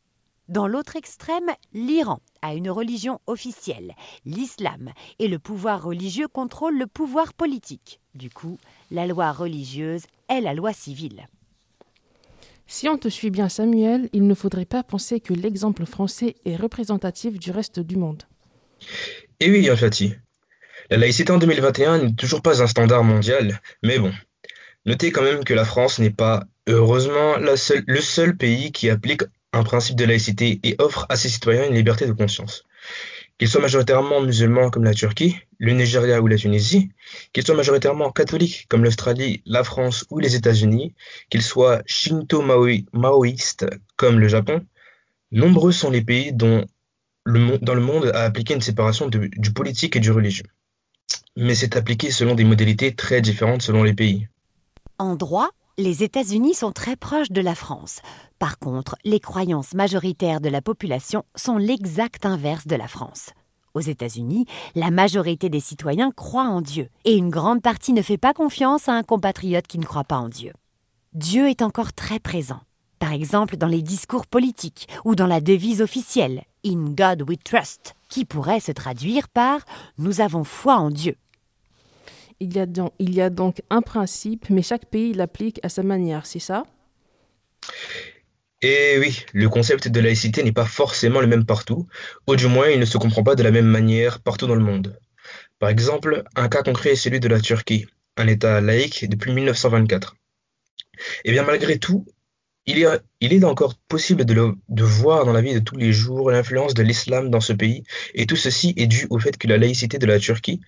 Dans 0.48 0.66
l'autre 0.66 0.96
extrême, 0.96 1.48
l'Iran 1.72 2.18
a 2.42 2.54
une 2.54 2.70
religion 2.70 3.20
officielle, 3.28 3.94
l'islam, 4.24 4.90
et 5.20 5.28
le 5.28 5.38
pouvoir 5.38 5.84
religieux 5.84 6.26
contrôle 6.26 6.76
le 6.76 6.88
pouvoir 6.88 7.34
politique. 7.34 8.00
Du 8.16 8.30
coup, 8.30 8.58
la 8.90 9.06
loi 9.06 9.30
religieuse 9.30 10.02
est 10.28 10.40
la 10.40 10.54
loi 10.54 10.72
civile. 10.72 11.28
Si 12.66 12.88
on 12.88 12.98
te 12.98 13.08
suit 13.08 13.30
bien, 13.30 13.48
Samuel, 13.48 14.08
il 14.12 14.26
ne 14.26 14.34
faudrait 14.34 14.64
pas 14.64 14.82
penser 14.82 15.20
que 15.20 15.34
l'exemple 15.34 15.86
français 15.86 16.34
est 16.44 16.56
représentatif 16.56 17.38
du 17.38 17.50
reste 17.50 17.80
du 17.80 17.96
monde. 17.96 18.24
Eh 19.40 19.50
oui, 19.50 19.62
Yafati, 19.62 20.14
la 20.90 20.96
laïcité 20.96 21.30
en 21.32 21.38
2021 21.38 21.98
n'est 21.98 22.14
toujours 22.14 22.42
pas 22.42 22.62
un 22.62 22.66
standard 22.66 23.04
mondial, 23.04 23.60
mais 23.84 24.00
bon. 24.00 24.12
Notez 24.86 25.12
quand 25.12 25.22
même 25.22 25.44
que 25.44 25.54
la 25.54 25.64
France 25.64 26.00
n'est 26.00 26.10
pas, 26.10 26.44
heureusement, 26.66 27.36
le 27.38 28.00
seul 28.00 28.36
pays 28.36 28.72
qui 28.72 28.90
applique 28.90 29.22
un 29.52 29.62
principe 29.62 29.94
de 29.94 30.04
laïcité 30.04 30.58
et 30.64 30.74
offre 30.80 31.06
à 31.08 31.14
ses 31.14 31.28
citoyens 31.28 31.68
une 31.68 31.76
liberté 31.76 32.06
de 32.06 32.12
conscience. 32.12 32.64
Qu'ils 33.38 33.48
soient 33.48 33.60
majoritairement 33.60 34.20
musulmans 34.20 34.70
comme 34.70 34.82
la 34.82 34.92
Turquie, 34.92 35.36
le 35.58 35.72
Nigeria 35.74 36.20
ou 36.20 36.26
la 36.26 36.36
Tunisie, 36.36 36.90
qu'ils 37.32 37.46
soient 37.46 37.54
majoritairement 37.54 38.10
catholiques 38.10 38.66
comme 38.68 38.82
l'Australie, 38.82 39.42
la 39.46 39.62
France 39.62 40.04
ou 40.10 40.18
les 40.18 40.34
États-Unis, 40.34 40.94
qu'ils 41.30 41.42
soient 41.42 41.82
shinto-maoïstes 41.86 43.66
comme 43.96 44.18
le 44.18 44.26
Japon, 44.26 44.66
nombreux 45.30 45.70
sont 45.70 45.90
les 45.90 46.02
pays 46.02 46.32
dont 46.32 46.64
le, 47.24 47.58
dans 47.58 47.74
le 47.74 47.80
monde 47.80 48.10
a 48.12 48.24
appliqué 48.24 48.54
une 48.54 48.60
séparation 48.60 49.08
du 49.08 49.52
politique 49.52 49.94
et 49.94 50.00
du 50.00 50.10
religieux 50.10 50.46
mais 51.36 51.54
c'est 51.54 51.76
appliqué 51.76 52.10
selon 52.10 52.34
des 52.34 52.44
modalités 52.44 52.94
très 52.94 53.20
différentes 53.20 53.62
selon 53.62 53.82
les 53.82 53.94
pays. 53.94 54.28
En 54.98 55.16
droit, 55.16 55.50
les 55.78 56.02
États-Unis 56.02 56.54
sont 56.54 56.72
très 56.72 56.96
proches 56.96 57.30
de 57.30 57.40
la 57.40 57.54
France. 57.54 58.00
Par 58.38 58.58
contre, 58.58 58.96
les 59.04 59.20
croyances 59.20 59.74
majoritaires 59.74 60.40
de 60.40 60.48
la 60.48 60.60
population 60.60 61.24
sont 61.34 61.56
l'exact 61.56 62.26
inverse 62.26 62.66
de 62.66 62.76
la 62.76 62.88
France. 62.88 63.30
Aux 63.72 63.80
États-Unis, 63.80 64.46
la 64.74 64.90
majorité 64.90 65.48
des 65.48 65.60
citoyens 65.60 66.10
croient 66.10 66.48
en 66.48 66.60
Dieu, 66.60 66.88
et 67.04 67.16
une 67.16 67.30
grande 67.30 67.62
partie 67.62 67.92
ne 67.92 68.02
fait 68.02 68.18
pas 68.18 68.34
confiance 68.34 68.88
à 68.88 68.92
un 68.92 69.02
compatriote 69.02 69.66
qui 69.66 69.78
ne 69.78 69.84
croit 69.84 70.04
pas 70.04 70.18
en 70.18 70.28
Dieu. 70.28 70.52
Dieu 71.12 71.48
est 71.48 71.62
encore 71.62 71.92
très 71.92 72.18
présent, 72.18 72.60
par 72.98 73.12
exemple 73.12 73.56
dans 73.56 73.68
les 73.68 73.82
discours 73.82 74.26
politiques 74.26 74.88
ou 75.04 75.14
dans 75.14 75.26
la 75.26 75.40
devise 75.40 75.82
officielle 75.82 76.42
In 76.64 76.90
God 76.90 77.22
we 77.28 77.38
trust, 77.42 77.94
qui 78.10 78.26
pourrait 78.26 78.60
se 78.60 78.72
traduire 78.72 79.28
par 79.28 79.64
Nous 79.96 80.20
avons 80.20 80.44
foi 80.44 80.76
en 80.76 80.90
Dieu. 80.90 81.16
Il 82.40 82.54
y, 82.54 82.60
a 82.60 82.66
donc, 82.66 82.92
il 82.98 83.14
y 83.14 83.20
a 83.20 83.30
donc 83.30 83.62
un 83.70 83.82
principe, 83.82 84.48
mais 84.50 84.62
chaque 84.62 84.86
pays 84.86 85.12
l'applique 85.12 85.60
à 85.62 85.68
sa 85.68 85.82
manière, 85.82 86.26
c'est 86.26 86.38
ça? 86.38 86.64
Et 88.62 88.98
oui, 88.98 89.24
le 89.32 89.48
concept 89.48 89.88
de 89.88 90.00
laïcité 90.00 90.42
n'est 90.42 90.52
pas 90.52 90.64
forcément 90.66 91.20
le 91.20 91.26
même 91.26 91.46
partout, 91.46 91.86
ou 92.26 92.36
du 92.36 92.46
moins 92.46 92.68
il 92.68 92.80
ne 92.80 92.84
se 92.84 92.98
comprend 92.98 93.22
pas 93.22 93.34
de 93.34 93.42
la 93.42 93.50
même 93.50 93.66
manière 93.66 94.20
partout 94.20 94.46
dans 94.46 94.54
le 94.54 94.64
monde. 94.64 94.98
Par 95.58 95.68
exemple, 95.68 96.24
un 96.34 96.48
cas 96.48 96.62
concret 96.62 96.92
est 96.92 96.96
celui 96.96 97.20
de 97.20 97.28
la 97.28 97.40
Turquie, 97.40 97.86
un 98.16 98.26
État 98.26 98.60
laïque 98.60 99.08
depuis 99.08 99.32
1924. 99.32 100.16
Et 101.24 101.32
bien 101.32 101.44
malgré 101.44 101.78
tout, 101.78 102.06
il 102.66 103.32
est, 103.32 103.44
encore 103.44 103.74
possible 103.88 104.24
de, 104.24 104.54
de 104.68 104.84
voir 104.84 105.24
dans 105.24 105.32
la 105.32 105.40
vie 105.40 105.54
de 105.54 105.58
tous 105.58 105.76
les 105.76 105.92
jours 105.92 106.30
l'influence 106.30 106.74
de 106.74 106.82
l'islam 106.82 107.30
dans 107.30 107.40
ce 107.40 107.52
pays, 107.52 107.82
et 108.14 108.26
tout 108.26 108.36
ceci 108.36 108.74
est 108.76 108.86
dû 108.86 109.06
au 109.10 109.18
fait 109.18 109.36
que 109.36 109.48
la 109.48 109.58
laïcité 109.58 109.98
de 109.98 110.06
la 110.06 110.18
Turquie 110.18 110.60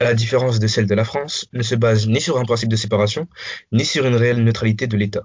à 0.00 0.04
la 0.04 0.14
différence 0.14 0.58
de 0.58 0.66
celle 0.66 0.86
de 0.86 0.94
la 0.94 1.04
France, 1.04 1.46
ne 1.52 1.62
se 1.62 1.74
base 1.74 2.08
ni 2.08 2.20
sur 2.20 2.38
un 2.38 2.44
principe 2.44 2.68
de 2.68 2.76
séparation, 2.76 3.28
ni 3.72 3.84
sur 3.84 4.06
une 4.06 4.16
réelle 4.16 4.42
neutralité 4.42 4.86
de 4.86 4.96
l'État. 4.96 5.22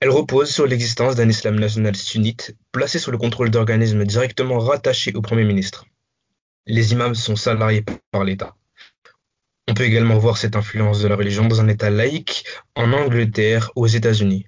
Elle 0.00 0.10
repose 0.10 0.50
sur 0.50 0.66
l'existence 0.66 1.14
d'un 1.14 1.28
islam 1.28 1.58
national 1.60 1.94
sunnite 1.94 2.56
placé 2.72 2.98
sous 2.98 3.12
le 3.12 3.18
contrôle 3.18 3.50
d'organismes 3.50 4.04
directement 4.04 4.58
rattachés 4.58 5.14
au 5.14 5.22
Premier 5.22 5.44
ministre. 5.44 5.86
Les 6.66 6.92
imams 6.92 7.14
sont 7.14 7.36
salariés 7.36 7.84
par 8.10 8.24
l'État. 8.24 8.56
On 9.68 9.74
peut 9.74 9.84
également 9.84 10.18
voir 10.18 10.38
cette 10.38 10.56
influence 10.56 11.00
de 11.00 11.08
la 11.08 11.14
religion 11.14 11.46
dans 11.46 11.60
un 11.60 11.68
État 11.68 11.88
laïque 11.88 12.44
en 12.74 12.92
Angleterre, 12.92 13.70
aux 13.76 13.86
États-Unis. 13.86 14.46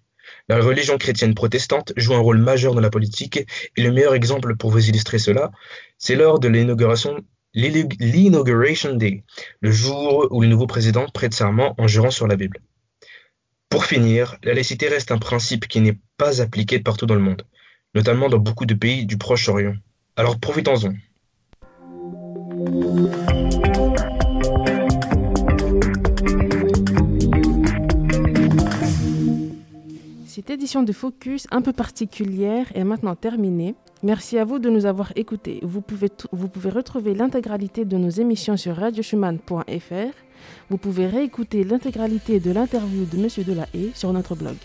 La 0.49 0.61
religion 0.61 0.99
chrétienne 0.99 1.35
protestante 1.35 1.95
joue 1.97 2.15
un 2.15 2.19
rôle 2.19 2.39
majeur 2.39 2.75
dans 2.75 2.81
la 2.81 2.91
politique 2.91 3.47
et 3.77 3.83
le 3.83 3.91
meilleur 3.91 4.15
exemple 4.15 4.57
pour 4.57 4.71
vous 4.71 4.89
illustrer 4.89 5.19
cela, 5.19 5.51
c'est 5.97 6.17
lors 6.17 6.39
de 6.39 6.49
l'inauguration 6.49 7.25
Day, 7.55 9.25
le 9.61 9.71
jour 9.71 10.27
où 10.31 10.43
le 10.43 10.49
nouveau 10.49 10.67
président 10.67 11.07
prête 11.09 11.33
serment 11.33 11.75
en 11.79 11.87
jurant 11.87 12.11
sur 12.11 12.27
la 12.27 12.37
Bible. 12.37 12.61
Pour 13.71 13.87
finir, 13.87 14.37
la 14.43 14.55
laïcité 14.55 14.89
reste 14.89 15.13
un 15.13 15.19
principe 15.19 15.67
qui 15.67 15.81
n'est 15.81 15.99
pas 16.19 16.43
appliqué 16.43 16.79
partout 16.79 17.07
dans 17.07 17.15
le 17.15 17.21
monde, 17.21 17.43
notamment 17.95 18.29
dans 18.29 18.39
beaucoup 18.39 18.67
de 18.67 18.75
pays 18.75 19.07
du 19.07 19.17
Proche-Orient. 19.17 19.77
Alors 20.17 20.39
profitons-en. 20.39 20.93
Cette 30.35 30.51
édition 30.51 30.83
de 30.83 30.91
Focus 30.91 31.47
un 31.53 31.63
peu 31.63 31.73
particulière 31.73 32.67
est 32.75 32.83
maintenant 32.83 33.15
terminée. 33.15 33.77
Merci 34.03 34.37
à 34.37 34.45
vous 34.45 34.59
de 34.59 34.69
nous 34.69 34.85
avoir 34.85 35.13
écoutés. 35.15 35.61
Vous 35.63 35.81
pouvez, 35.81 36.11
vous 36.33 36.49
pouvez 36.49 36.71
retrouver 36.71 37.15
l'intégralité 37.15 37.85
de 37.85 37.97
nos 37.97 38.09
émissions 38.09 38.57
sur 38.57 38.75
radioschumann.fr. 38.75 40.17
Vous 40.71 40.77
pouvez 40.77 41.07
réécouter 41.07 41.63
l'intégralité 41.63 42.41
de 42.41 42.51
l'interview 42.51 43.05
de 43.05 43.17
M. 43.17 43.29
Delahaye 43.47 43.93
sur 43.95 44.13
notre 44.13 44.35
blog. 44.35 44.57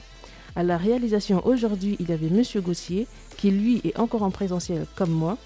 À 0.55 0.63
la 0.63 0.75
réalisation 0.75 1.45
aujourd'hui, 1.45 1.97
il 1.99 2.09
y 2.09 2.13
avait 2.13 2.29
M. 2.35 2.41
Gossier, 2.63 3.05
qui 3.37 3.51
lui 3.51 3.79
est 3.83 3.99
encore 3.99 4.23
en 4.23 4.31
présentiel 4.31 4.87
comme 4.95 5.11
moi. 5.11 5.37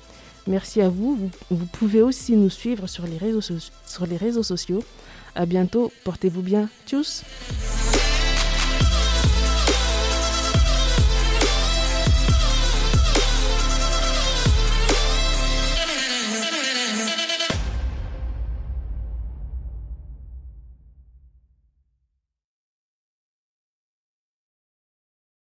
Merci 0.47 0.79
à 0.79 0.87
vous. 0.87 1.17
vous. 1.17 1.29
vous. 1.51 1.65
pouvez 1.65 2.01
aussi 2.01 2.37
nous 2.37 2.49
suivre 2.49 2.87
sur 2.87 3.05
les 3.07 3.17
réseaux, 3.17 3.41
sur 3.85 4.05
les 4.05 4.15
réseaux 4.15 4.41
sociaux. 4.41 4.85
À 5.35 5.45
bientôt. 5.45 5.91
Portez-vous 6.05 6.43
bien. 6.43 6.69
Tchuss 6.87 7.25